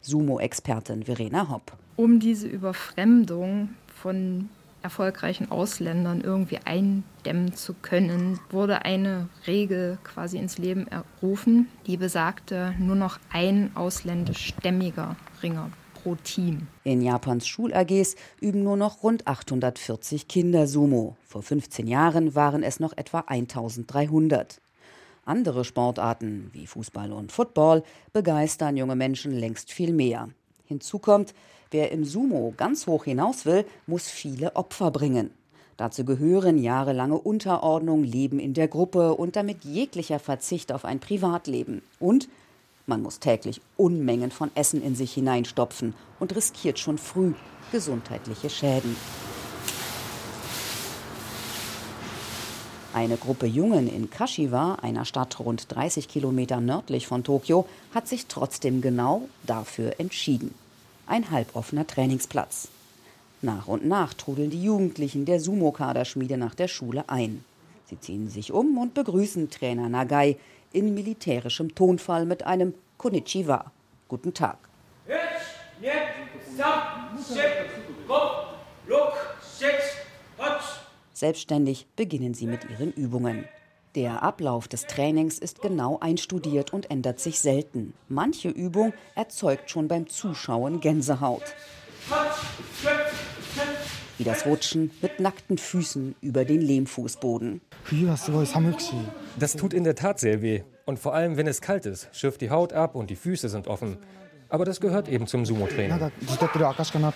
Sumo-Expertin 0.01 1.03
Verena 1.05 1.51
Hopp. 1.51 1.77
Um 1.97 2.21
diese 2.21 2.49
Überfremdung 2.49 3.71
von 3.95 4.49
erfolgreichen 4.83 5.51
Ausländern 5.51 6.23
irgendwie 6.23 6.59
eindämmen 6.65 7.55
zu 7.55 7.75
können, 7.75 8.39
wurde 8.51 8.85
eine 8.85 9.29
Regel 9.47 9.99
quasi 10.03 10.39
ins 10.39 10.57
Leben 10.57 10.87
errufen, 10.87 11.69
die 11.87 11.97
besagte, 11.99 12.75
nur 12.79 12.97
noch 12.97 13.19
ein 13.31 13.73
ausländischstämmiger 13.75 15.17
Ringer 15.43 15.71
pro 16.07 16.15
Team. 16.15 16.69
In 16.85 17.03
Japans 17.03 17.49
Schul-AGs 17.49 18.15
üben 18.41 18.63
nur 18.63 18.77
noch 18.77 19.03
rund 19.03 19.27
840 19.27 20.29
Kinder 20.29 20.69
Sumo. 20.69 21.17
Vor 21.27 21.43
15 21.43 21.89
Jahren 21.89 22.37
waren 22.37 22.63
es 22.63 22.79
noch 22.79 22.97
etwa 22.97 23.25
1300. 23.27 24.61
Andere 25.25 25.65
Sportarten 25.65 26.51
wie 26.53 26.69
Fußball 26.69 27.11
und 27.11 27.33
Football 27.33 27.83
begeistern 28.13 28.77
junge 28.77 28.95
Menschen 28.95 29.33
längst 29.33 29.73
viel 29.73 29.93
mehr. 29.93 30.29
Hinzu 30.67 31.01
kommt, 31.01 31.35
wer 31.73 31.91
im 31.91 32.05
Sumo 32.05 32.55
ganz 32.57 32.87
hoch 32.87 33.03
hinaus 33.03 33.45
will, 33.45 33.65
muss 33.89 34.07
viele 34.07 34.55
Opfer 34.55 34.93
bringen. 34.93 35.33
Dazu 35.77 36.05
gehören 36.05 36.57
jahrelange 36.57 37.19
Unterordnung, 37.19 38.05
Leben 38.05 38.39
in 38.39 38.55
der 38.55 38.69
Gruppe 38.69 39.15
und 39.15 39.35
damit 39.35 39.65
jeglicher 39.65 40.21
Verzicht 40.21 40.71
auf 40.71 40.85
ein 40.85 41.01
Privatleben. 41.01 41.83
Und 41.99 42.29
man 42.87 43.03
muss 43.03 43.19
täglich 43.19 43.61
Unmengen 43.77 44.31
von 44.31 44.51
Essen 44.55 44.83
in 44.83 44.95
sich 44.95 45.13
hineinstopfen 45.13 45.95
und 46.21 46.35
riskiert 46.35 46.79
schon 46.79 46.99
früh 46.99 47.35
gesundheitliche 47.73 48.49
Schäden. 48.49 48.97
Eine 52.95 53.19
Gruppe 53.19 53.47
Jungen 53.47 53.89
in 53.89 54.09
Kashiwa, 54.09 54.77
einer 54.77 55.05
Stadt 55.05 55.39
rund 55.39 55.75
30 55.75 56.09
Kilometer 56.09 56.61
nördlich 56.61 57.07
von 57.07 57.25
Tokio, 57.25 57.67
hat 57.95 58.09
sich 58.09 58.27
trotzdem 58.27 58.81
genau 58.81 59.29
dafür 59.45 60.01
entschieden. 60.01 60.55
Ein 61.07 61.31
halboffener 61.31 61.87
Trainingsplatz. 61.87 62.69
Nach 63.43 63.69
und 63.69 63.85
nach 63.85 64.15
trudeln 64.15 64.49
die 64.49 64.63
Jugendlichen 64.63 65.27
der 65.27 65.41
Sumo-Kaderschmiede 65.41 66.39
nach 66.39 66.55
der 66.55 66.69
Schule 66.69 67.05
ein. 67.09 67.45
Sie 67.87 67.99
ziehen 68.01 68.29
sich 68.29 68.53
um 68.53 68.79
und 68.79 68.95
begrüßen 68.95 69.49
Trainer 69.49 69.89
Nagai 69.89 70.37
in 70.73 70.95
militärischem 70.95 71.75
Tonfall 71.75 72.27
mit 72.27 72.45
einem 72.45 72.75
Konnichiwa. 72.99 73.71
Guten 74.09 74.35
Tag. 74.35 74.59
Selbstständig 81.13 81.87
beginnen 81.97 82.35
sie 82.35 82.47
mit 82.47 82.69
ihren 82.69 82.93
Übungen. 82.93 83.49
Der 83.95 84.23
Ablauf 84.23 84.69
des 84.69 84.87
Trainings 84.87 85.39
ist 85.39 85.63
genau 85.63 85.99
einstudiert 86.01 86.75
und 86.75 86.91
ändert 86.91 87.19
sich 87.21 87.41
selten. 87.41 87.95
Manche 88.09 88.51
Übung 88.51 88.93
erzeugt 89.15 89.71
schon 89.71 89.89
beim 89.89 90.07
Zuschauen 90.09 90.81
Gänsehaut. 90.81 91.45
Wie 94.19 94.25
das 94.25 94.47
Rutschen 94.47 94.91
mit 95.03 95.21
nackten 95.21 95.59
Füßen 95.59 96.15
über 96.21 96.45
den 96.45 96.61
Lehmfußboden. 96.61 97.61
Das 99.39 99.57
tut 99.57 99.75
in 99.75 99.85
der 99.85 99.95
Tat 99.95 100.19
sehr 100.19 100.43
weh. 100.43 100.63
Und 100.87 100.99
vor 100.99 101.15
allem, 101.15 101.37
wenn 101.37 101.47
es 101.47 101.61
kalt 101.61 101.85
ist, 101.85 102.09
schürft 102.13 102.41
die 102.41 102.51
Haut 102.51 102.73
ab 102.73 102.95
und 102.95 103.11
die 103.11 103.17
Füße 103.17 103.49
sind 103.49 103.67
offen. 103.67 103.99
Aber 104.49 104.65
das 104.65 104.81
gehört 104.81 105.09
eben 105.09 105.27
zum 105.27 105.45
Sumo-Training. 105.45 106.11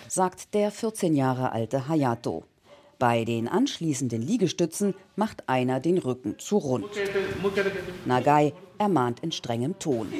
Sagt 0.07 0.53
der 0.53 0.71
14 0.71 1.15
Jahre 1.15 1.51
alte 1.53 1.87
Hayato. 1.87 2.43
Bei 2.99 3.25
den 3.25 3.47
anschließenden 3.47 4.21
Liegestützen 4.21 4.93
macht 5.15 5.49
einer 5.49 5.79
den 5.79 5.97
Rücken 5.97 6.37
zu 6.37 6.57
rund. 6.57 6.85
Nagai 8.05 8.53
ermahnt 8.77 9.21
in 9.21 9.31
strengem 9.31 9.79
Ton. 9.79 10.13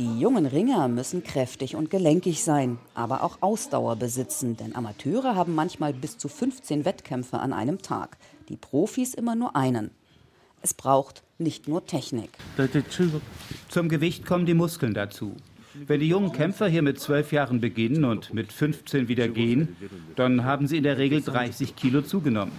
Die 0.00 0.18
jungen 0.18 0.46
Ringer 0.46 0.88
müssen 0.88 1.22
kräftig 1.22 1.76
und 1.76 1.90
gelenkig 1.90 2.42
sein, 2.42 2.78
aber 2.94 3.22
auch 3.22 3.36
Ausdauer 3.42 3.96
besitzen, 3.96 4.56
denn 4.56 4.74
Amateure 4.74 5.34
haben 5.34 5.54
manchmal 5.54 5.92
bis 5.92 6.16
zu 6.16 6.28
15 6.28 6.86
Wettkämpfe 6.86 7.38
an 7.38 7.52
einem 7.52 7.82
Tag, 7.82 8.16
die 8.48 8.56
Profis 8.56 9.12
immer 9.12 9.34
nur 9.34 9.56
einen. 9.56 9.90
Es 10.62 10.72
braucht 10.72 11.22
nicht 11.36 11.68
nur 11.68 11.84
Technik. 11.84 12.30
Zum 13.68 13.90
Gewicht 13.90 14.24
kommen 14.24 14.46
die 14.46 14.54
Muskeln 14.54 14.94
dazu. 14.94 15.36
Wenn 15.74 16.00
die 16.00 16.08
jungen 16.08 16.32
Kämpfer 16.32 16.66
hier 16.66 16.80
mit 16.80 16.98
zwölf 16.98 17.30
Jahren 17.30 17.60
beginnen 17.60 18.06
und 18.06 18.32
mit 18.32 18.54
15 18.54 19.06
wieder 19.06 19.28
gehen, 19.28 19.76
dann 20.16 20.44
haben 20.44 20.66
sie 20.66 20.78
in 20.78 20.84
der 20.84 20.96
Regel 20.96 21.20
30 21.20 21.76
Kilo 21.76 22.00
zugenommen. 22.00 22.52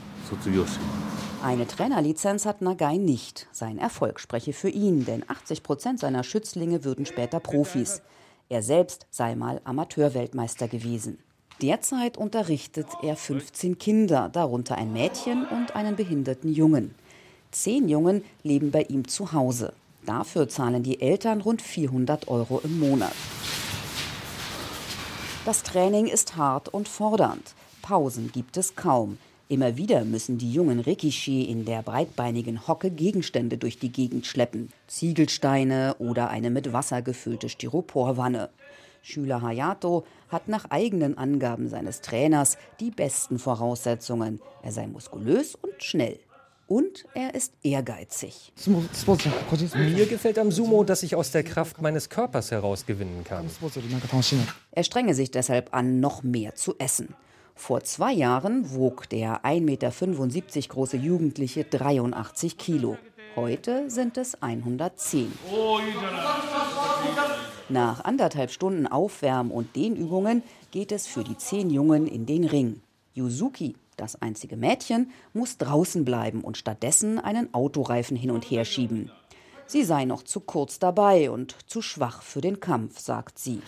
Eine 1.44 1.66
Trainerlizenz 1.66 2.46
hat 2.46 2.62
Nagai 2.62 2.98
nicht. 2.98 3.48
Sein 3.52 3.80
Erfolg 3.80 4.20
spreche 4.20 4.54
für 4.54 4.70
ihn, 4.70 5.06
denn 5.06 5.28
80 5.28 5.64
Prozent 5.64 6.00
seiner 6.00 6.24
Schützlinge 6.24 6.84
würden 6.84 7.08
später 7.08 7.40
Profis. 7.40 8.04
Er 8.48 8.62
selbst 8.62 9.08
sei 9.10 9.34
mal 9.34 9.60
Amateurweltmeister 9.64 10.68
gewesen. 10.68 11.18
Derzeit 11.60 12.16
unterrichtet 12.16 12.86
er 13.02 13.16
15 13.16 13.80
Kinder, 13.80 14.30
darunter 14.30 14.78
ein 14.78 14.94
Mädchen 14.94 15.48
und 15.48 15.76
einen 15.76 15.96
behinderten 15.96 16.54
Jungen. 16.54 16.94
Zehn 17.50 17.90
Jungen 17.90 18.24
leben 18.44 18.70
bei 18.70 18.84
ihm 18.84 19.08
zu 19.08 19.34
Hause. 19.34 19.74
Dafür 20.06 20.48
zahlen 20.48 20.84
die 20.84 21.02
Eltern 21.02 21.42
rund 21.42 21.64
400 21.64 22.28
Euro 22.28 22.62
im 22.64 22.80
Monat. 22.80 23.14
Das 25.44 25.64
Training 25.64 26.06
ist 26.06 26.36
hart 26.36 26.70
und 26.70 26.88
fordernd. 26.88 27.56
Pausen 27.82 28.32
gibt 28.32 28.58
es 28.58 28.76
kaum. 28.76 29.18
Immer 29.51 29.75
wieder 29.75 30.05
müssen 30.05 30.38
die 30.38 30.50
jungen 30.50 30.79
Rikishi 30.79 31.41
in 31.41 31.65
der 31.65 31.81
breitbeinigen 31.81 32.70
Hocke 32.70 32.89
Gegenstände 32.89 33.58
durch 33.58 33.77
die 33.77 33.91
Gegend 33.91 34.25
schleppen. 34.25 34.72
Ziegelsteine 34.88 35.98
oder 36.00 36.29
eine 36.29 36.50
mit 36.50 36.72
Wasser 36.72 37.01
gefüllte 37.01 37.50
Styroporwanne. 37.50 38.50
Schüler 39.01 39.41
Hayato 39.41 40.05
hat 40.29 40.48
nach 40.48 40.67
eigenen 40.70 41.17
Angaben 41.17 41.67
seines 41.67 42.00
Trainers 42.00 42.58
die 42.79 42.91
besten 42.91 43.39
Voraussetzungen. 43.39 44.39
Er 44.63 44.72
sei 44.72 44.88
muskulös 44.88 45.55
und 45.55 45.84
schnell. 45.84 46.17
Und 46.67 47.03
er 47.13 47.36
ist 47.36 47.51
ehrgeizig. 47.62 48.53
Mir 49.75 50.05
gefällt 50.05 50.39
am 50.39 50.51
Sumo, 50.53 50.86
dass 50.86 51.03
ich 51.03 51.13
aus 51.13 51.31
der 51.31 51.43
Kraft 51.43 51.81
meines 51.81 52.08
Körpers 52.08 52.51
heraus 52.51 52.86
gewinnen 52.86 53.25
kann. 53.25 53.50
Er 54.72 54.84
strenge 54.86 55.13
sich 55.13 55.29
deshalb 55.29 55.74
an, 55.74 56.00
noch 56.00 56.24
mehr 56.24 56.55
zu 56.55 56.75
essen. 56.79 57.13
Vor 57.62 57.84
zwei 57.84 58.12
Jahren 58.12 58.74
wog 58.74 59.08
der 59.10 59.46
1,75 59.46 59.62
Meter 59.62 60.68
große 60.68 60.98
Jugendliche 60.98 61.63
83 61.63 62.58
Kilo. 62.58 62.98
Heute 63.36 63.88
sind 63.88 64.18
es 64.18 64.41
110. 64.41 65.32
Nach 67.70 68.03
anderthalb 68.03 68.50
Stunden 68.50 68.88
Aufwärm- 68.88 69.51
und 69.51 69.75
Dehnübungen 69.75 70.41
geht 70.72 70.91
es 70.91 71.06
für 71.06 71.24
die 71.24 71.38
zehn 71.38 71.70
Jungen 71.70 72.08
in 72.08 72.25
den 72.25 72.46
Ring. 72.46 72.82
Yuzuki, 73.13 73.75
das 73.96 74.20
einzige 74.20 74.58
Mädchen, 74.58 75.12
muss 75.34 75.60
draußen 75.60 76.03
bleiben 76.03 76.41
und 76.41 76.58
stattdessen 76.58 77.20
einen 77.20 77.53
Autoreifen 77.53 78.18
hin 78.18 78.32
und 78.32 78.44
her 78.44 78.65
schieben. 78.65 79.12
Sie 79.68 79.84
sei 79.84 80.06
noch 80.06 80.24
zu 80.24 80.39
kurz 80.39 80.80
dabei 80.80 81.30
und 81.30 81.56
zu 81.68 81.84
schwach 81.84 82.24
für 82.24 82.41
den 82.41 82.60
Kampf, 82.60 82.98
sagt 82.98 83.38
sie. 83.38 83.62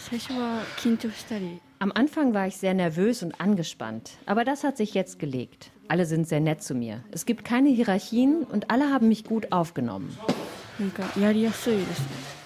Am 1.83 1.91
Anfang 1.93 2.33
war 2.33 2.47
ich 2.47 2.55
sehr 2.55 2.73
nervös 2.73 3.23
und 3.23 3.41
angespannt, 3.41 4.11
aber 4.25 4.45
das 4.45 4.63
hat 4.63 4.77
sich 4.77 4.93
jetzt 4.93 5.19
gelegt. 5.19 5.69
Alle 5.89 6.05
sind 6.05 6.29
sehr 6.29 6.39
nett 6.39 6.63
zu 6.63 6.75
mir. 6.75 7.03
Es 7.11 7.25
gibt 7.25 7.43
keine 7.43 7.67
Hierarchien 7.67 8.45
und 8.45 8.71
alle 8.71 8.89
haben 8.89 9.09
mich 9.09 9.25
gut 9.25 9.51
aufgenommen. 9.51 10.17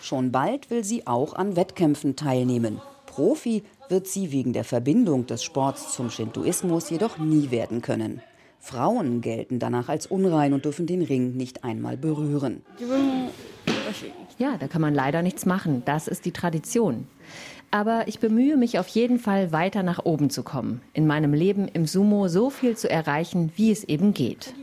Schon 0.01 0.31
bald 0.31 0.71
will 0.71 0.83
sie 0.83 1.05
auch 1.05 1.35
an 1.35 1.55
Wettkämpfen 1.55 2.15
teilnehmen. 2.15 2.81
Profi 3.05 3.61
wird 3.89 4.07
sie 4.07 4.31
wegen 4.31 4.53
der 4.53 4.63
Verbindung 4.63 5.27
des 5.27 5.43
Sports 5.43 5.93
zum 5.93 6.09
Shintoismus 6.09 6.89
jedoch 6.89 7.19
nie 7.19 7.51
werden 7.51 7.83
können. 7.83 8.23
Frauen 8.59 9.21
gelten 9.21 9.59
danach 9.59 9.87
als 9.87 10.07
unrein 10.07 10.53
und 10.53 10.65
dürfen 10.65 10.87
den 10.87 11.03
Ring 11.03 11.37
nicht 11.37 11.63
einmal 11.63 11.95
berühren. 11.95 12.63
Ja, 14.39 14.57
da 14.57 14.67
kann 14.67 14.81
man 14.81 14.95
leider 14.95 15.21
nichts 15.21 15.45
machen. 15.45 15.83
Das 15.85 16.07
ist 16.07 16.25
die 16.25 16.31
Tradition. 16.31 17.07
Aber 17.77 18.07
ich 18.07 18.17
bemühe 18.19 18.57
mich 18.57 18.79
auf 18.79 18.87
jeden 18.87 19.19
Fall 19.19 19.51
weiter 19.51 19.83
nach 19.83 20.03
oben 20.03 20.31
zu 20.31 20.41
kommen. 20.41 20.81
In 20.93 21.05
meinem 21.05 21.31
Leben 21.31 21.67
im 21.67 21.85
Sumo 21.85 22.27
so 22.27 22.49
viel 22.49 22.75
zu 22.75 22.89
erreichen, 22.89 23.51
wie 23.55 23.69
es 23.69 23.83
eben 23.83 24.15
geht. 24.15 24.55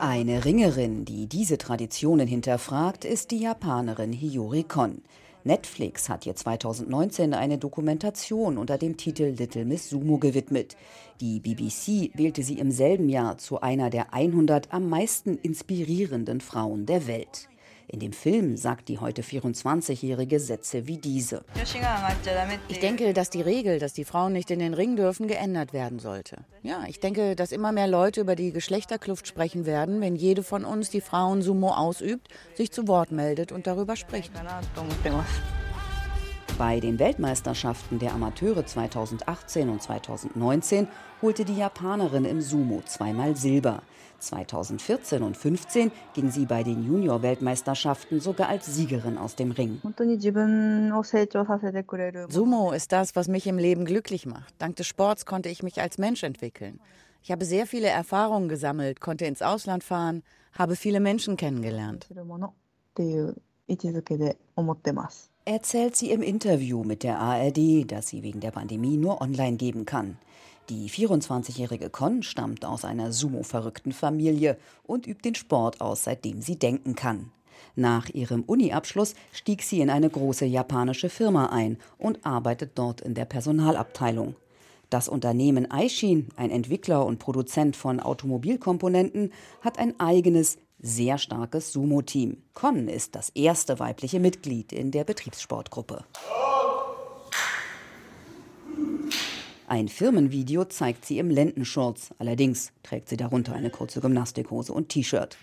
Eine 0.00 0.44
Ringerin, 0.46 1.04
die 1.04 1.26
diese 1.26 1.58
Traditionen 1.58 2.26
hinterfragt, 2.26 3.04
ist 3.04 3.30
die 3.30 3.40
Japanerin 3.40 4.12
Hiyori 4.14 4.62
Kon. 4.62 5.02
Netflix 5.44 6.08
hat 6.08 6.24
ihr 6.26 6.36
2019 6.36 7.34
eine 7.34 7.58
Dokumentation 7.58 8.58
unter 8.58 8.78
dem 8.78 8.96
Titel 8.96 9.34
Little 9.36 9.64
Miss 9.64 9.90
Sumo 9.90 10.18
gewidmet. 10.18 10.76
Die 11.20 11.40
BBC 11.40 12.16
wählte 12.16 12.42
sie 12.42 12.58
im 12.58 12.70
selben 12.70 13.08
Jahr 13.08 13.38
zu 13.38 13.60
einer 13.60 13.90
der 13.90 14.14
100 14.14 14.72
am 14.72 14.88
meisten 14.88 15.38
inspirierenden 15.38 16.40
Frauen 16.40 16.86
der 16.86 17.06
Welt. 17.06 17.48
In 17.92 18.00
dem 18.00 18.14
Film 18.14 18.56
sagt 18.56 18.88
die 18.88 19.00
heute 19.00 19.20
24-Jährige 19.20 20.40
Sätze 20.40 20.86
wie 20.86 20.96
diese. 20.96 21.44
Ich 22.68 22.80
denke, 22.80 23.12
dass 23.12 23.28
die 23.28 23.42
Regel, 23.42 23.78
dass 23.78 23.92
die 23.92 24.06
Frauen 24.06 24.32
nicht 24.32 24.50
in 24.50 24.60
den 24.60 24.72
Ring 24.72 24.96
dürfen, 24.96 25.28
geändert 25.28 25.74
werden 25.74 25.98
sollte. 25.98 26.38
Ja, 26.62 26.84
ich 26.88 27.00
denke, 27.00 27.36
dass 27.36 27.52
immer 27.52 27.70
mehr 27.70 27.88
Leute 27.88 28.22
über 28.22 28.34
die 28.34 28.50
Geschlechterkluft 28.50 29.28
sprechen 29.28 29.66
werden, 29.66 30.00
wenn 30.00 30.16
jede 30.16 30.42
von 30.42 30.64
uns, 30.64 30.88
die 30.88 31.02
Frauen 31.02 31.42
Sumo 31.42 31.68
ausübt, 31.68 32.28
sich 32.54 32.72
zu 32.72 32.88
Wort 32.88 33.12
meldet 33.12 33.52
und 33.52 33.66
darüber 33.66 33.94
spricht. 33.94 34.32
Bei 36.62 36.78
den 36.78 37.00
Weltmeisterschaften 37.00 37.98
der 37.98 38.14
Amateure 38.14 38.64
2018 38.64 39.68
und 39.68 39.82
2019 39.82 40.86
holte 41.20 41.44
die 41.44 41.56
Japanerin 41.56 42.24
im 42.24 42.40
Sumo 42.40 42.82
zweimal 42.86 43.34
Silber. 43.34 43.82
2014 44.20 45.24
und 45.24 45.34
2015 45.36 45.90
ging 46.14 46.30
sie 46.30 46.46
bei 46.46 46.62
den 46.62 46.84
Junior-Weltmeisterschaften 46.84 48.20
sogar 48.20 48.48
als 48.48 48.66
Siegerin 48.66 49.18
aus 49.18 49.34
dem 49.34 49.50
Ring. 49.50 49.80
Sumo 52.28 52.70
ist 52.70 52.92
das, 52.92 53.16
was 53.16 53.26
mich 53.26 53.48
im 53.48 53.58
Leben 53.58 53.84
glücklich 53.84 54.24
macht. 54.24 54.54
Dank 54.58 54.76
des 54.76 54.86
Sports 54.86 55.26
konnte 55.26 55.48
ich 55.48 55.64
mich 55.64 55.80
als 55.80 55.98
Mensch 55.98 56.22
entwickeln. 56.22 56.78
Ich 57.24 57.32
habe 57.32 57.44
sehr 57.44 57.66
viele 57.66 57.88
Erfahrungen 57.88 58.48
gesammelt, 58.48 59.00
konnte 59.00 59.24
ins 59.24 59.42
Ausland 59.42 59.82
fahren, 59.82 60.22
habe 60.52 60.76
viele 60.76 61.00
Menschen 61.00 61.36
kennengelernt. 61.36 62.08
Erzählt 65.44 65.96
sie 65.96 66.12
im 66.12 66.22
Interview 66.22 66.84
mit 66.84 67.02
der 67.02 67.18
ARD, 67.18 67.90
das 67.90 68.06
sie 68.06 68.22
wegen 68.22 68.38
der 68.38 68.52
Pandemie 68.52 68.96
nur 68.96 69.20
online 69.20 69.56
geben 69.56 69.84
kann. 69.84 70.16
Die 70.68 70.88
24-jährige 70.88 71.90
Con 71.90 72.22
stammt 72.22 72.64
aus 72.64 72.84
einer 72.84 73.10
Sumo-verrückten 73.10 73.90
Familie 73.90 74.56
und 74.84 75.08
übt 75.08 75.22
den 75.24 75.34
Sport 75.34 75.80
aus, 75.80 76.04
seitdem 76.04 76.40
sie 76.40 76.60
denken 76.60 76.94
kann. 76.94 77.32
Nach 77.74 78.08
ihrem 78.08 78.44
Uni-Abschluss 78.44 79.14
stieg 79.32 79.64
sie 79.64 79.80
in 79.80 79.90
eine 79.90 80.08
große 80.08 80.44
japanische 80.44 81.08
Firma 81.08 81.46
ein 81.46 81.76
und 81.98 82.24
arbeitet 82.24 82.72
dort 82.76 83.00
in 83.00 83.14
der 83.14 83.24
Personalabteilung. 83.24 84.36
Das 84.90 85.08
Unternehmen 85.08 85.68
Aishin, 85.68 86.28
ein 86.36 86.50
Entwickler 86.50 87.04
und 87.04 87.18
Produzent 87.18 87.74
von 87.74 87.98
Automobilkomponenten, 87.98 89.32
hat 89.60 89.80
ein 89.80 89.98
eigenes, 89.98 90.58
sehr 90.82 91.16
starkes 91.16 91.72
Sumo-Team. 91.72 92.42
Con 92.54 92.88
ist 92.88 93.14
das 93.14 93.30
erste 93.30 93.78
weibliche 93.78 94.20
Mitglied 94.20 94.72
in 94.72 94.90
der 94.90 95.04
Betriebssportgruppe. 95.04 96.04
Ein 99.68 99.88
Firmenvideo 99.88 100.66
zeigt 100.66 101.06
sie 101.06 101.18
im 101.18 101.30
Lendenschurz. 101.30 102.10
Allerdings 102.18 102.72
trägt 102.82 103.08
sie 103.08 103.16
darunter 103.16 103.54
eine 103.54 103.70
kurze 103.70 104.00
Gymnastikhose 104.00 104.72
und 104.72 104.90
T-Shirt. 104.90 105.38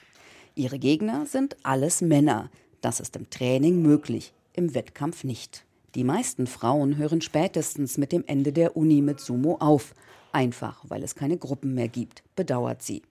Ihre 0.54 0.78
Gegner 0.78 1.26
sind 1.26 1.56
alles 1.64 2.02
Männer. 2.02 2.52
Das 2.82 3.00
ist 3.00 3.16
im 3.16 3.30
Training 3.30 3.82
möglich, 3.82 4.34
im 4.54 4.76
Wettkampf 4.76 5.24
nicht. 5.24 5.66
Die 5.96 6.04
meisten 6.04 6.46
Frauen 6.46 6.98
hören 6.98 7.22
spätestens 7.22 7.98
mit 7.98 8.12
dem 8.12 8.24
Ende 8.28 8.54
der 8.54 8.78
Uni 8.78 9.02
mit 9.02 9.20
Sumo 9.20 9.58
auf. 9.60 9.96
Einfach, 10.32 10.84
weil 10.88 11.02
es 11.02 11.16
keine 11.16 11.38
Gruppen 11.38 11.74
mehr 11.74 11.88
gibt, 11.88 12.22
bedauert 12.36 12.84
sie. 12.84 13.02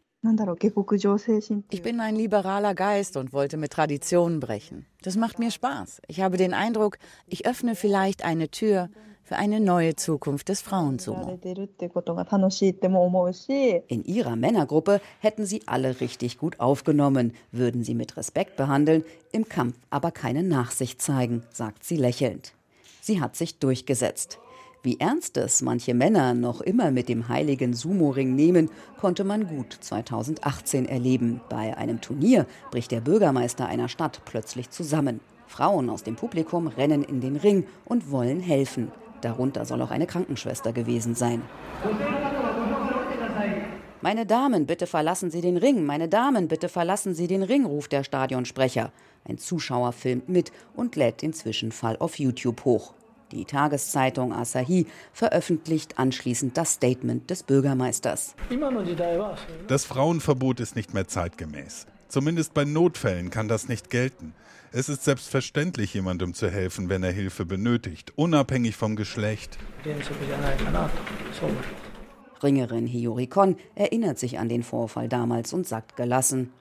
Ich 1.70 1.82
bin 1.82 2.00
ein 2.00 2.16
liberaler 2.16 2.74
Geist 2.74 3.16
und 3.16 3.32
wollte 3.32 3.56
mit 3.56 3.72
Traditionen 3.72 4.40
brechen. 4.40 4.84
Das 5.02 5.16
macht 5.16 5.38
mir 5.38 5.52
Spaß. 5.52 6.02
Ich 6.08 6.20
habe 6.20 6.36
den 6.36 6.54
Eindruck, 6.54 6.98
ich 7.28 7.46
öffne 7.46 7.76
vielleicht 7.76 8.24
eine 8.24 8.48
Tür 8.48 8.90
für 9.22 9.36
eine 9.36 9.60
neue 9.60 9.94
Zukunft 9.94 10.48
des 10.48 10.60
Frauensumo. 10.60 11.38
In 13.86 14.04
ihrer 14.04 14.36
Männergruppe 14.36 15.00
hätten 15.20 15.46
sie 15.46 15.62
alle 15.66 16.00
richtig 16.00 16.38
gut 16.38 16.58
aufgenommen, 16.58 17.32
würden 17.52 17.84
sie 17.84 17.94
mit 17.94 18.16
Respekt 18.16 18.56
behandeln, 18.56 19.04
im 19.30 19.48
Kampf 19.48 19.76
aber 19.90 20.10
keine 20.10 20.42
Nachsicht 20.42 21.00
zeigen, 21.00 21.44
sagt 21.52 21.84
sie 21.84 21.96
lächelnd. 21.96 22.54
Sie 23.00 23.20
hat 23.20 23.36
sich 23.36 23.58
durchgesetzt. 23.58 24.40
Wie 24.82 25.00
ernst 25.00 25.36
es 25.36 25.60
manche 25.60 25.92
Männer 25.92 26.34
noch 26.34 26.60
immer 26.60 26.92
mit 26.92 27.08
dem 27.08 27.28
heiligen 27.28 27.74
Sumo-Ring 27.74 28.36
nehmen, 28.36 28.70
konnte 29.00 29.24
man 29.24 29.48
gut 29.48 29.76
2018 29.80 30.86
erleben. 30.86 31.40
Bei 31.48 31.76
einem 31.76 32.00
Turnier 32.00 32.46
bricht 32.70 32.92
der 32.92 33.00
Bürgermeister 33.00 33.66
einer 33.66 33.88
Stadt 33.88 34.20
plötzlich 34.24 34.70
zusammen. 34.70 35.18
Frauen 35.48 35.90
aus 35.90 36.04
dem 36.04 36.14
Publikum 36.14 36.68
rennen 36.68 37.02
in 37.02 37.20
den 37.20 37.36
Ring 37.36 37.66
und 37.86 38.12
wollen 38.12 38.38
helfen. 38.38 38.92
Darunter 39.20 39.64
soll 39.64 39.82
auch 39.82 39.90
eine 39.90 40.06
Krankenschwester 40.06 40.72
gewesen 40.72 41.16
sein. 41.16 41.42
Meine 44.00 44.26
Damen, 44.26 44.66
bitte 44.66 44.86
verlassen 44.86 45.32
Sie 45.32 45.40
den 45.40 45.56
Ring. 45.56 45.84
Meine 45.84 46.08
Damen, 46.08 46.46
bitte 46.46 46.68
verlassen 46.68 47.14
Sie 47.14 47.26
den 47.26 47.42
Ring, 47.42 47.64
ruft 47.64 47.90
der 47.90 48.04
Stadionsprecher. 48.04 48.92
Ein 49.24 49.38
Zuschauer 49.38 49.92
filmt 49.92 50.28
mit 50.28 50.52
und 50.76 50.94
lädt 50.94 51.22
den 51.22 51.32
Zwischenfall 51.32 51.96
auf 51.98 52.20
YouTube 52.20 52.64
hoch. 52.64 52.94
Die 53.32 53.44
Tageszeitung 53.44 54.32
Asahi 54.32 54.86
veröffentlicht 55.12 55.98
anschließend 55.98 56.56
das 56.56 56.74
Statement 56.74 57.28
des 57.28 57.42
Bürgermeisters. 57.42 58.34
Das 59.68 59.84
Frauenverbot 59.84 60.60
ist 60.60 60.76
nicht 60.76 60.94
mehr 60.94 61.06
zeitgemäß. 61.06 61.86
Zumindest 62.08 62.54
bei 62.54 62.64
Notfällen 62.64 63.28
kann 63.30 63.48
das 63.48 63.68
nicht 63.68 63.90
gelten. 63.90 64.34
Es 64.72 64.88
ist 64.88 65.04
selbstverständlich, 65.04 65.92
jemandem 65.94 66.34
zu 66.34 66.50
helfen, 66.50 66.88
wenn 66.88 67.02
er 67.02 67.12
Hilfe 67.12 67.44
benötigt, 67.44 68.12
unabhängig 68.16 68.76
vom 68.76 68.96
Geschlecht. 68.96 69.58
Ringerin 72.42 72.86
Hiyori 72.86 73.26
Kon 73.26 73.56
erinnert 73.74 74.18
sich 74.18 74.38
an 74.38 74.48
den 74.48 74.62
Vorfall 74.62 75.08
damals 75.08 75.52
und 75.52 75.66
sagt 75.66 75.96
gelassen. 75.96 76.52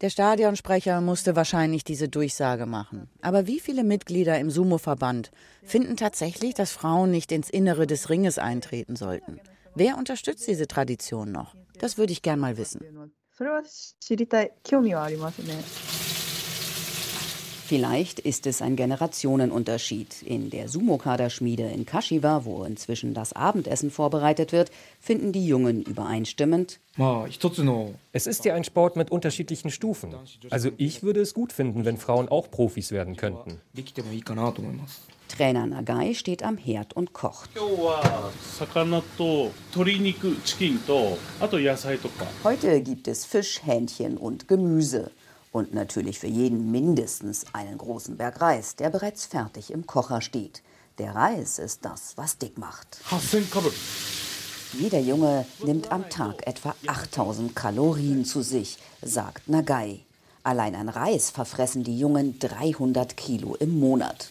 Der 0.00 0.10
Stadionsprecher 0.10 1.00
musste 1.00 1.34
wahrscheinlich 1.36 1.84
diese 1.84 2.08
Durchsage 2.08 2.66
machen. 2.66 3.08
Aber 3.20 3.46
wie 3.46 3.60
viele 3.60 3.84
Mitglieder 3.84 4.38
im 4.38 4.50
Sumo-Verband 4.50 5.30
finden 5.64 5.96
tatsächlich, 5.96 6.54
dass 6.54 6.70
Frauen 6.70 7.10
nicht 7.10 7.32
ins 7.32 7.50
Innere 7.50 7.86
des 7.86 8.10
Ringes 8.10 8.38
eintreten 8.38 8.96
sollten? 8.96 9.40
Wer 9.74 9.96
unterstützt 9.96 10.46
diese 10.46 10.66
Tradition 10.66 11.32
noch? 11.32 11.54
Das 11.78 11.98
würde 11.98 12.12
ich 12.12 12.22
gern 12.22 12.38
mal 12.38 12.56
wissen. 12.58 12.80
Vielleicht 17.72 18.18
ist 18.18 18.46
es 18.46 18.60
ein 18.60 18.76
Generationenunterschied. 18.76 20.20
In 20.24 20.50
der 20.50 20.68
Sumo-Kaderschmiede 20.68 21.62
in 21.70 21.86
Kashiwa, 21.86 22.44
wo 22.44 22.64
inzwischen 22.64 23.14
das 23.14 23.32
Abendessen 23.32 23.90
vorbereitet 23.90 24.52
wird, 24.52 24.70
finden 25.00 25.32
die 25.32 25.46
Jungen 25.46 25.82
übereinstimmend. 25.82 26.80
Es 28.12 28.26
ist 28.26 28.44
ja 28.44 28.52
ein 28.52 28.64
Sport 28.64 28.96
mit 28.96 29.10
unterschiedlichen 29.10 29.70
Stufen. 29.70 30.14
Also 30.50 30.68
ich 30.76 31.02
würde 31.02 31.22
es 31.22 31.32
gut 31.32 31.50
finden, 31.50 31.86
wenn 31.86 31.96
Frauen 31.96 32.28
auch 32.28 32.50
Profis 32.50 32.90
werden 32.90 33.16
könnten. 33.16 33.58
Trainer 35.28 35.66
Nagai 35.66 36.12
steht 36.12 36.42
am 36.42 36.58
Herd 36.58 36.92
und 36.92 37.14
kocht. 37.14 37.48
Heute 42.44 42.82
gibt 42.82 43.08
es 43.08 43.24
Fisch, 43.24 43.60
Hähnchen 43.64 44.18
und 44.18 44.46
Gemüse. 44.46 45.10
Und 45.52 45.74
natürlich 45.74 46.18
für 46.18 46.26
jeden 46.26 46.70
mindestens 46.70 47.44
einen 47.52 47.76
großen 47.76 48.16
Berg 48.16 48.40
Reis, 48.40 48.74
der 48.74 48.88
bereits 48.88 49.26
fertig 49.26 49.70
im 49.70 49.86
Kocher 49.86 50.22
steht. 50.22 50.62
Der 50.98 51.14
Reis 51.14 51.58
ist 51.58 51.84
das, 51.84 52.16
was 52.16 52.38
dick 52.38 52.56
macht. 52.56 52.98
Jeder 54.72 55.00
Junge 55.00 55.44
nimmt 55.62 55.92
am 55.92 56.08
Tag 56.08 56.46
etwa 56.46 56.74
8000 56.86 57.54
Kalorien 57.54 58.24
zu 58.24 58.40
sich, 58.40 58.78
sagt 59.02 59.48
Nagai. 59.48 60.00
Allein 60.42 60.74
an 60.74 60.88
Reis 60.88 61.30
verfressen 61.30 61.84
die 61.84 61.98
Jungen 61.98 62.38
300 62.38 63.16
Kilo 63.16 63.54
im 63.56 63.78
Monat. 63.78 64.30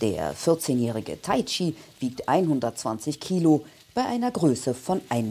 Der 0.00 0.34
14-jährige 0.34 1.20
Taichi 1.20 1.76
wiegt 1.98 2.28
120 2.28 3.18
Kilo, 3.20 3.64
bei 3.94 4.04
einer 4.04 4.30
Größe 4.30 4.74
von 4.74 5.00
1,72 5.10 5.22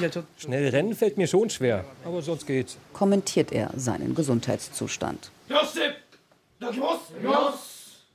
Meter. 0.00 0.24
Schnell 0.36 0.68
rennen 0.68 0.94
fällt 0.94 1.16
mir 1.16 1.26
schon 1.26 1.50
schwer, 1.50 1.84
aber 2.04 2.22
sonst 2.22 2.46
geht's. 2.46 2.78
Kommentiert 2.92 3.52
er 3.52 3.70
seinen 3.76 4.14
Gesundheitszustand. 4.14 5.30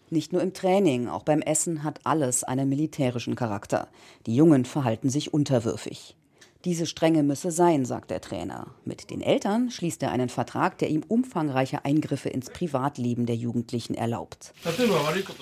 Nicht 0.09 0.33
nur 0.33 0.41
im 0.41 0.53
Training, 0.53 1.07
auch 1.07 1.23
beim 1.23 1.41
Essen 1.41 1.83
hat 1.83 1.99
alles 2.03 2.43
einen 2.43 2.67
militärischen 2.67 3.35
Charakter. 3.35 3.87
Die 4.25 4.35
Jungen 4.35 4.65
verhalten 4.65 5.09
sich 5.09 5.33
unterwürfig. 5.33 6.15
Diese 6.65 6.85
Strenge 6.85 7.23
müsse 7.23 7.49
sein, 7.49 7.85
sagt 7.85 8.11
der 8.11 8.21
Trainer. 8.21 8.67
Mit 8.85 9.09
den 9.09 9.21
Eltern 9.21 9.71
schließt 9.71 10.03
er 10.03 10.11
einen 10.11 10.29
Vertrag, 10.29 10.77
der 10.77 10.89
ihm 10.89 11.03
umfangreiche 11.07 11.85
Eingriffe 11.85 12.29
ins 12.29 12.51
Privatleben 12.51 13.25
der 13.25 13.35
Jugendlichen 13.35 13.95
erlaubt. 13.95 14.53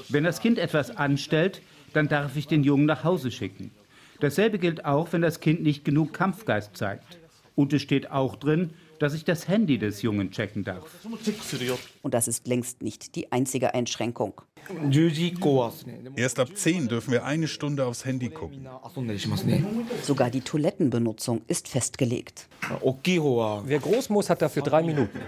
Wenn 0.07 0.23
das 0.23 0.39
Kind 0.39 0.57
etwas 0.57 0.95
anstellt, 0.95 1.61
dann 1.93 2.07
darf 2.07 2.35
ich 2.35 2.47
den 2.47 2.63
Jungen 2.63 2.85
nach 2.85 3.03
Hause 3.03 3.31
schicken. 3.31 3.71
Dasselbe 4.19 4.59
gilt 4.59 4.85
auch, 4.85 5.11
wenn 5.13 5.21
das 5.21 5.39
Kind 5.39 5.63
nicht 5.63 5.85
genug 5.85 6.13
Kampfgeist 6.13 6.75
zeigt. 6.75 7.19
Und 7.55 7.73
es 7.73 7.81
steht 7.81 8.11
auch 8.11 8.35
drin, 8.35 8.73
dass 8.99 9.13
ich 9.13 9.23
das 9.23 9.47
Handy 9.47 9.77
des 9.77 10.01
Jungen 10.01 10.31
checken 10.31 10.63
darf. 10.63 10.83
Und 12.01 12.13
das 12.13 12.27
ist 12.27 12.47
längst 12.47 12.81
nicht 12.81 13.15
die 13.15 13.31
einzige 13.31 13.73
Einschränkung. 13.73 14.41
Erst 16.15 16.39
ab 16.39 16.49
10 16.53 16.87
dürfen 16.89 17.11
wir 17.11 17.25
eine 17.25 17.47
Stunde 17.47 17.85
aufs 17.85 18.05
Handy 18.05 18.29
gucken. 18.29 18.67
Sogar 20.03 20.29
die 20.29 20.41
Toilettenbenutzung 20.41 21.41
ist 21.47 21.67
festgelegt. 21.67 22.47
Wer 22.81 23.79
groß 23.79 24.09
muss, 24.09 24.29
hat 24.29 24.41
dafür 24.41 24.63
drei 24.63 24.83
Minuten. 24.83 25.19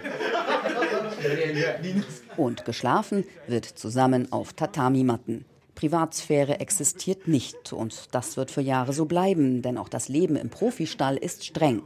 Und 2.38 2.66
geschlafen 2.66 3.24
wird 3.48 3.66
zusammen 3.66 4.32
auf 4.32 4.54
Tatami-Matten. 4.54 5.46
Privatsphäre 5.76 6.60
existiert 6.60 7.28
nicht 7.28 7.74
und 7.74 8.14
das 8.14 8.38
wird 8.38 8.52
für 8.52 8.62
Jahre 8.62 8.94
so 8.94 9.06
bleiben, 9.06 9.62
denn 9.62 9.78
auch 9.78 9.90
das 9.90 10.10
Leben 10.10 10.36
im 10.36 10.50
Profistall 10.50 11.18
ist 11.18 11.46
streng. 11.46 11.82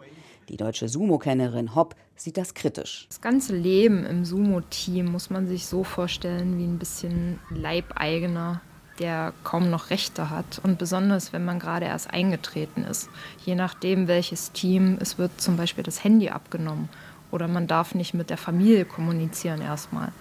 Die 0.49 0.57
deutsche 0.57 0.87
Sumo-Kennerin 0.87 1.73
Hopp 1.75 1.95
sieht 2.15 2.37
das 2.37 2.53
kritisch. 2.53 3.05
Das 3.09 3.21
ganze 3.21 3.55
Leben 3.55 4.05
im 4.05 4.25
Sumo-Team 4.25 5.05
muss 5.11 5.29
man 5.29 5.47
sich 5.47 5.65
so 5.65 5.83
vorstellen 5.83 6.57
wie 6.57 6.65
ein 6.65 6.77
bisschen 6.77 7.39
Leibeigener, 7.49 8.61
der 8.99 9.33
kaum 9.43 9.69
noch 9.69 9.89
Rechte 9.89 10.29
hat. 10.29 10.59
Und 10.63 10.77
besonders, 10.77 11.33
wenn 11.33 11.43
man 11.45 11.59
gerade 11.59 11.87
erst 11.87 12.11
eingetreten 12.11 12.83
ist. 12.83 13.09
Je 13.45 13.55
nachdem, 13.55 14.07
welches 14.07 14.51
Team, 14.51 14.97
es 15.01 15.17
wird 15.17 15.41
zum 15.41 15.57
Beispiel 15.57 15.83
das 15.83 16.03
Handy 16.03 16.29
abgenommen 16.29 16.89
oder 17.31 17.47
man 17.47 17.67
darf 17.67 17.95
nicht 17.95 18.13
mit 18.13 18.29
der 18.29 18.37
Familie 18.37 18.85
kommunizieren 18.85 19.61
erstmal 19.61 20.11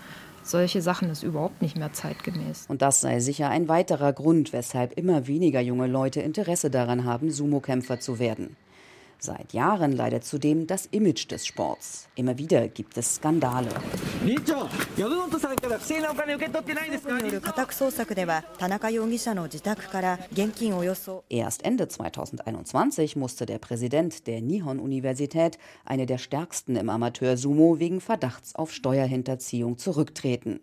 solche 0.45 0.83
Sachen 0.83 1.11
ist 1.11 1.23
überhaupt 1.23 1.63
nicht 1.63 1.77
mehr 1.77 1.93
zeitgemäß. 1.93 2.67
Und 2.69 2.83
das 2.83 3.01
sei 3.01 3.21
sicher 3.21 3.49
ein 3.49 3.69
weiterer 3.69 4.13
Grund, 4.13 4.53
weshalb 4.53 4.93
immer 4.99 5.27
weniger 5.27 5.61
junge 5.61 5.87
Leute 5.87 6.21
Interesse 6.21 6.71
daran 6.71 7.05
haben, 7.05 7.31
Sumo-Kämpfer 7.31 8.01
zu 8.01 8.19
werden. 8.19 8.57
Seit 9.25 9.55
Jahren 9.55 9.93
leidet 9.93 10.23
zudem 10.27 10.67
das 10.67 10.85
Image 10.85 11.31
des 11.31 11.47
Sports. 11.47 12.09
Immer 12.15 12.37
wieder 12.37 12.69
gibt 12.69 12.99
es 12.99 13.15
Skandale. 13.15 13.71
Erst 21.31 21.65
Ende 21.65 21.89
2021 21.89 23.17
musste 23.17 23.47
der 23.47 23.59
Präsident 23.59 24.27
der 24.27 24.43
Nihon-Universität, 24.43 25.59
eine 25.87 26.05
der 26.05 26.19
stärksten 26.19 26.77
im 26.77 26.91
Amateur-Sumo, 26.91 27.79
wegen 27.79 28.03
Verdachts 28.03 28.55
auf 28.55 28.75
Steuerhinterziehung 28.75 29.79
zurücktreten. 29.79 30.61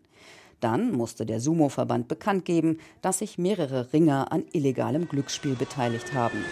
Dann 0.59 0.91
musste 0.91 1.25
der 1.25 1.39
Sumo-Verband 1.39 2.07
bekannt 2.07 2.45
geben, 2.45 2.77
dass 3.01 3.17
sich 3.17 3.39
mehrere 3.39 3.91
Ringer 3.91 4.31
an 4.31 4.45
illegalem 4.51 5.07
Glücksspiel 5.09 5.55
beteiligt 5.55 6.13
haben. 6.13 6.45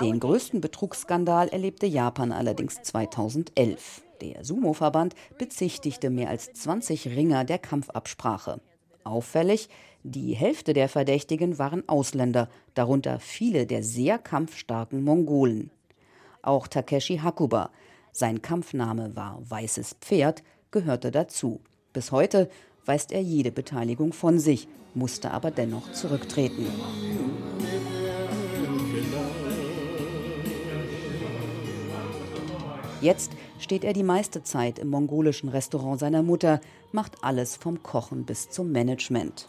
Den 0.00 0.20
größten 0.20 0.60
Betrugsskandal 0.60 1.48
erlebte 1.48 1.86
Japan 1.86 2.32
allerdings 2.32 2.80
2011. 2.82 4.02
Der 4.22 4.42
Sumo-Verband 4.42 5.14
bezichtigte 5.36 6.08
mehr 6.08 6.30
als 6.30 6.52
20 6.54 7.08
Ringer 7.08 7.44
der 7.44 7.58
Kampfabsprache. 7.58 8.60
Auffällig, 9.04 9.68
die 10.02 10.34
Hälfte 10.34 10.72
der 10.72 10.88
Verdächtigen 10.88 11.58
waren 11.58 11.86
Ausländer, 11.88 12.48
darunter 12.72 13.20
viele 13.20 13.66
der 13.66 13.82
sehr 13.82 14.18
kampfstarken 14.18 15.04
Mongolen. 15.04 15.70
Auch 16.40 16.68
Takeshi 16.68 17.18
Hakuba, 17.18 17.70
sein 18.12 18.40
Kampfname 18.40 19.14
war 19.14 19.42
Weißes 19.46 19.96
Pferd, 20.00 20.42
gehörte 20.70 21.10
dazu. 21.10 21.60
Bis 21.92 22.12
heute 22.12 22.48
weist 22.86 23.12
er 23.12 23.22
jede 23.22 23.50
Beteiligung 23.50 24.12
von 24.12 24.38
sich, 24.38 24.68
musste 24.94 25.30
aber 25.30 25.50
dennoch 25.50 25.92
zurücktreten. 25.92 26.66
Jetzt 33.00 33.32
steht 33.58 33.84
er 33.84 33.92
die 33.92 34.02
meiste 34.02 34.42
Zeit 34.42 34.78
im 34.78 34.88
mongolischen 34.88 35.50
Restaurant 35.50 36.00
seiner 36.00 36.22
Mutter, 36.22 36.60
macht 36.90 37.22
alles 37.22 37.54
vom 37.56 37.82
Kochen 37.82 38.24
bis 38.24 38.48
zum 38.48 38.72
Management. 38.72 39.46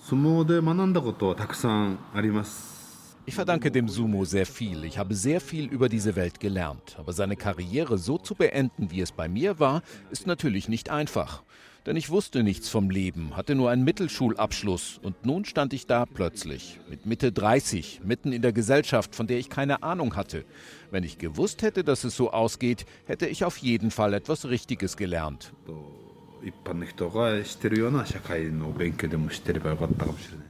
Ich 3.28 3.34
verdanke 3.34 3.72
dem 3.72 3.88
Sumo 3.88 4.26
sehr 4.26 4.46
viel. 4.46 4.84
Ich 4.84 4.98
habe 4.98 5.16
sehr 5.16 5.42
viel 5.42 5.66
über 5.66 5.90
diese 5.90 6.16
Welt 6.16 6.40
gelernt. 6.40 6.98
Aber 7.00 7.14
seine 7.14 7.36
Karriere 7.36 7.98
so 7.98 8.18
zu 8.18 8.36
beenden, 8.36 8.92
wie 8.92 9.02
es 9.02 9.12
bei 9.12 9.28
mir 9.28 9.58
war, 9.58 9.82
ist 10.12 10.28
natürlich 10.28 10.68
nicht 10.68 10.90
einfach. 10.90 11.42
Denn 11.86 11.96
ich 11.98 12.10
wusste 12.10 12.42
nichts 12.42 12.68
vom 12.68 12.90
Leben, 12.90 13.38
hatte 13.38 13.54
nur 13.54 13.70
einen 13.70 13.84
Mittelschulabschluss 13.84 15.00
und 15.04 15.24
nun 15.24 15.46
stand 15.46 15.72
ich 15.72 15.86
da 15.86 16.08
plötzlich, 16.08 16.80
mit 16.90 17.06
Mitte 17.06 17.32
30, 17.32 18.02
mitten 18.04 18.32
in 18.32 18.42
der 18.42 18.54
Gesellschaft, 18.54 19.14
von 19.14 19.28
der 19.28 19.38
ich 19.38 19.50
keine 19.50 19.84
Ahnung 19.84 20.16
hatte. 20.16 20.46
Wenn 20.90 21.04
ich 21.04 21.20
gewusst 21.20 21.62
hätte, 21.62 21.84
dass 21.84 22.04
es 22.04 22.16
so 22.16 22.32
ausgeht, 22.32 22.88
hätte 23.06 23.28
ich 23.28 23.46
auf 23.46 23.58
jeden 23.58 23.92
Fall 23.92 24.16
etwas 24.16 24.50
Richtiges 24.50 24.98
gelernt. 24.98 25.54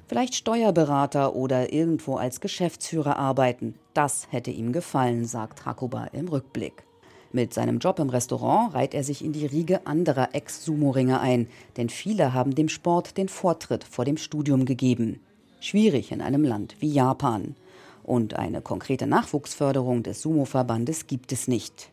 Vielleicht 0.07 0.35
Steuerberater 0.35 1.35
oder 1.35 1.73
irgendwo 1.73 2.15
als 2.15 2.39
Geschäftsführer 2.39 3.17
arbeiten. 3.17 3.75
Das 3.93 4.27
hätte 4.31 4.51
ihm 4.51 4.71
gefallen, 4.71 5.25
sagt 5.25 5.65
Hakuba 5.65 6.05
im 6.07 6.27
Rückblick. 6.27 6.83
Mit 7.35 7.53
seinem 7.53 7.79
Job 7.79 7.99
im 7.99 8.07
Restaurant 8.07 8.73
reiht 8.73 8.93
er 8.93 9.03
sich 9.03 9.21
in 9.21 9.33
die 9.33 9.45
Riege 9.45 9.85
anderer 9.85 10.29
Ex-Sumo-Ringer 10.31 11.19
ein, 11.19 11.49
denn 11.75 11.89
viele 11.89 12.33
haben 12.33 12.55
dem 12.55 12.69
Sport 12.69 13.17
den 13.17 13.27
Vortritt 13.27 13.83
vor 13.83 14.05
dem 14.05 14.15
Studium 14.15 14.63
gegeben. 14.63 15.19
Schwierig 15.59 16.13
in 16.13 16.21
einem 16.21 16.45
Land 16.45 16.77
wie 16.79 16.93
Japan. 16.93 17.57
Und 18.03 18.35
eine 18.35 18.61
konkrete 18.61 19.05
Nachwuchsförderung 19.05 20.01
des 20.01 20.21
Sumo-Verbandes 20.21 21.07
gibt 21.07 21.33
es 21.33 21.49
nicht. 21.49 21.91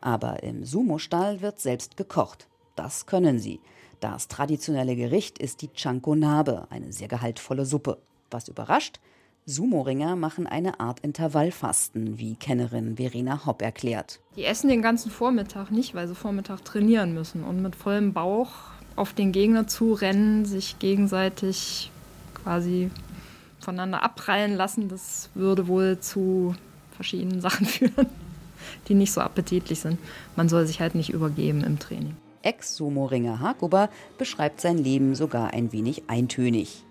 Aber 0.00 0.42
im 0.42 0.64
Sumo-Stall 0.64 1.42
wird 1.42 1.60
selbst 1.60 1.98
gekocht. 1.98 2.48
Das 2.74 3.04
können 3.04 3.38
sie. 3.38 3.60
Das 4.00 4.26
traditionelle 4.28 4.96
Gericht 4.96 5.38
ist 5.38 5.60
die 5.60 5.68
Chankonabe, 5.74 6.66
eine 6.70 6.94
sehr 6.94 7.08
gehaltvolle 7.08 7.66
Suppe. 7.66 7.98
Was 8.30 8.48
überrascht? 8.48 9.00
Sumo-Ringer 9.48 10.14
machen 10.14 10.46
eine 10.46 10.78
Art 10.78 11.00
Intervallfasten, 11.00 12.18
wie 12.18 12.34
Kennerin 12.34 12.96
Verena 12.96 13.46
Hopp 13.46 13.62
erklärt. 13.62 14.20
Die 14.36 14.44
essen 14.44 14.68
den 14.68 14.82
ganzen 14.82 15.10
Vormittag 15.10 15.70
nicht, 15.70 15.94
weil 15.94 16.06
sie 16.06 16.14
Vormittag 16.14 16.66
trainieren 16.66 17.14
müssen. 17.14 17.42
Und 17.44 17.62
mit 17.62 17.74
vollem 17.74 18.12
Bauch 18.12 18.50
auf 18.94 19.14
den 19.14 19.32
Gegner 19.32 19.66
zu 19.66 19.94
rennen, 19.94 20.44
sich 20.44 20.78
gegenseitig 20.78 21.90
quasi 22.34 22.90
voneinander 23.58 24.02
abprallen 24.02 24.54
lassen, 24.54 24.88
das 24.88 25.30
würde 25.34 25.66
wohl 25.66 25.98
zu 25.98 26.54
verschiedenen 26.90 27.40
Sachen 27.40 27.64
führen, 27.64 28.06
die 28.88 28.94
nicht 28.94 29.12
so 29.12 29.22
appetitlich 29.22 29.80
sind. 29.80 29.98
Man 30.36 30.50
soll 30.50 30.66
sich 30.66 30.80
halt 30.80 30.94
nicht 30.94 31.08
übergeben 31.08 31.64
im 31.64 31.78
Training. 31.78 32.16
Ex-Sumo-Ringer 32.42 33.40
Hakuba 33.40 33.88
beschreibt 34.18 34.60
sein 34.60 34.76
Leben 34.76 35.14
sogar 35.14 35.54
ein 35.54 35.72
wenig 35.72 36.02
eintönig. 36.06 36.84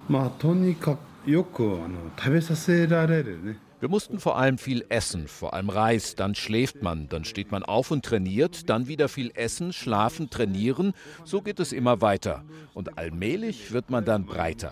Wir 3.81 3.89
mussten 3.89 4.17
vor 4.17 4.37
allem 4.37 4.57
viel 4.57 4.85
essen, 4.87 5.27
vor 5.27 5.53
allem 5.53 5.69
Reis, 5.69 6.15
dann 6.15 6.35
schläft 6.35 6.81
man, 6.81 7.09
dann 7.09 7.25
steht 7.25 7.51
man 7.51 7.63
auf 7.63 7.91
und 7.91 8.05
trainiert, 8.05 8.69
dann 8.69 8.87
wieder 8.87 9.09
viel 9.09 9.31
essen, 9.35 9.73
schlafen, 9.73 10.29
trainieren, 10.29 10.93
so 11.25 11.41
geht 11.41 11.59
es 11.59 11.73
immer 11.73 11.99
weiter. 11.99 12.45
Und 12.73 12.97
allmählich 12.97 13.73
wird 13.73 13.89
man 13.89 14.05
dann 14.05 14.25
breiter. 14.25 14.71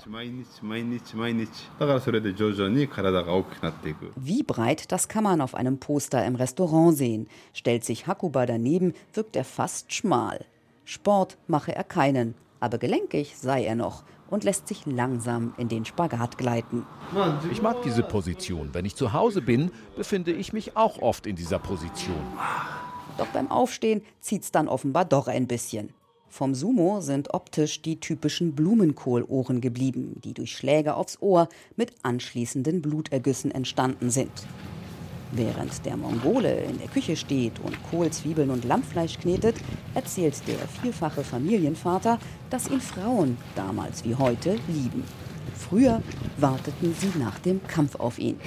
Wie 4.16 4.44
breit, 4.44 4.92
das 4.94 5.10
kann 5.10 5.24
man 5.26 5.42
auf 5.42 5.56
einem 5.56 5.78
Poster 5.80 6.26
im 6.26 6.36
Restaurant 6.36 6.98
sehen. 6.98 7.28
Stellt 7.52 7.84
sich 7.84 8.08
Hakuba 8.08 8.46
daneben, 8.46 8.94
wirkt 9.14 9.36
er 9.36 9.44
fast 9.44 9.92
schmal. 9.92 10.46
Sport 10.86 11.38
mache 11.48 11.76
er 11.76 11.84
keinen, 11.84 12.34
aber 12.62 12.78
gelenkig 12.78 13.36
sei 13.36 13.66
er 13.66 13.76
noch 13.76 14.06
und 14.30 14.44
lässt 14.44 14.68
sich 14.68 14.86
langsam 14.86 15.54
in 15.58 15.68
den 15.68 15.86
Spagat 15.86 16.38
gleiten. 16.38 16.86
Ich 17.52 17.62
mag 17.62 17.82
diese 17.84 18.04
Position. 18.04 18.70
Wenn 18.74 18.86
ich 18.86 18.96
zu 18.96 19.14
Hause 19.14 19.42
bin, 19.42 19.72
befinde 19.96 20.32
ich 20.32 20.54
mich 20.54 20.76
auch 20.76 21.02
oft 21.02 21.28
in 21.28 21.36
dieser 21.36 21.60
Position. 21.60 22.16
Doch 23.18 23.28
beim 23.28 23.50
Aufstehen 23.50 24.02
zieht's 24.20 24.52
dann 24.52 24.68
offenbar 24.68 25.06
doch 25.06 25.28
ein 25.28 25.48
bisschen. 25.48 25.94
Vom 26.28 26.54
Sumo 26.54 27.00
sind 27.00 27.34
optisch 27.34 27.82
die 27.82 28.00
typischen 28.00 28.56
Blumenkohlohren 28.56 29.62
geblieben, 29.62 30.20
die 30.22 30.34
durch 30.34 30.58
Schläge 30.58 30.96
aufs 30.96 31.22
Ohr 31.22 31.48
mit 31.78 31.94
anschließenden 32.04 32.82
Blutergüssen 32.82 33.52
entstanden 33.52 34.10
sind. 34.10 34.32
Während 35.32 35.86
der 35.86 35.98
Mongole 35.98 36.64
in 36.64 36.78
der 36.78 36.88
Küche 36.88 37.16
steht 37.16 37.60
und 37.60 37.78
Kohl, 37.90 38.10
Zwiebeln 38.12 38.50
und 38.50 38.64
Lammfleisch 38.64 39.18
knetet, 39.20 39.56
erzählt 39.94 40.36
der 40.48 40.60
vierfache 40.82 41.24
Familienvater, 41.24 42.20
dass 42.50 42.70
ihn 42.70 42.82
Frauen 42.82 43.38
damals 43.56 44.06
wie 44.06 44.16
heute 44.16 44.58
lieben. 44.68 45.04
Früher 45.58 46.02
warteten 46.38 46.94
sie 46.94 47.18
nach 47.18 47.40
dem 47.40 47.66
Kampf 47.68 47.96
auf 47.96 48.20
ihn. 48.20 48.40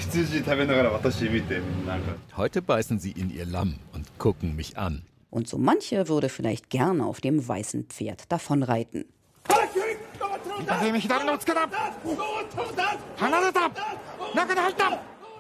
Heute 2.36 2.62
beißen 2.62 2.98
sie 3.00 3.12
in 3.12 3.30
ihr 3.30 3.46
Lamm 3.46 3.76
und 3.92 4.18
gucken 4.18 4.56
mich 4.56 4.78
an. 4.78 5.02
Und 5.30 5.48
so 5.48 5.58
manche 5.58 6.08
würde 6.08 6.28
vielleicht 6.28 6.70
gern 6.70 7.00
auf 7.00 7.20
dem 7.20 7.46
weißen 7.46 7.84
Pferd 7.84 8.30
davonreiten. 8.30 9.04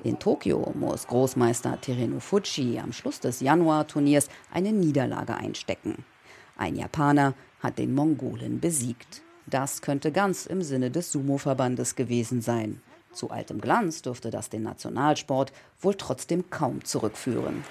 In 0.04 0.18
Tokio 0.18 0.72
muss 0.74 1.08
Großmeister 1.08 1.80
Terunofuji 1.80 2.78
am 2.78 2.92
Schluss 2.92 3.18
des 3.18 3.40
Januarturniers 3.40 4.28
eine 4.52 4.72
Niederlage 4.72 5.34
einstecken. 5.34 6.04
Ein 6.56 6.76
Japaner 6.76 7.34
hat 7.60 7.78
den 7.78 7.94
Mongolen 7.94 8.60
besiegt. 8.60 9.22
Das 9.46 9.82
könnte 9.82 10.12
ganz 10.12 10.46
im 10.46 10.62
Sinne 10.62 10.92
des 10.92 11.10
Sumo-Verbandes 11.10 11.96
gewesen 11.96 12.42
sein. 12.42 12.80
Zu 13.12 13.30
altem 13.30 13.60
Glanz 13.60 14.02
dürfte 14.02 14.30
das 14.30 14.50
den 14.50 14.62
Nationalsport 14.62 15.52
wohl 15.80 15.94
trotzdem 15.94 16.48
kaum 16.50 16.84
zurückführen. 16.84 17.64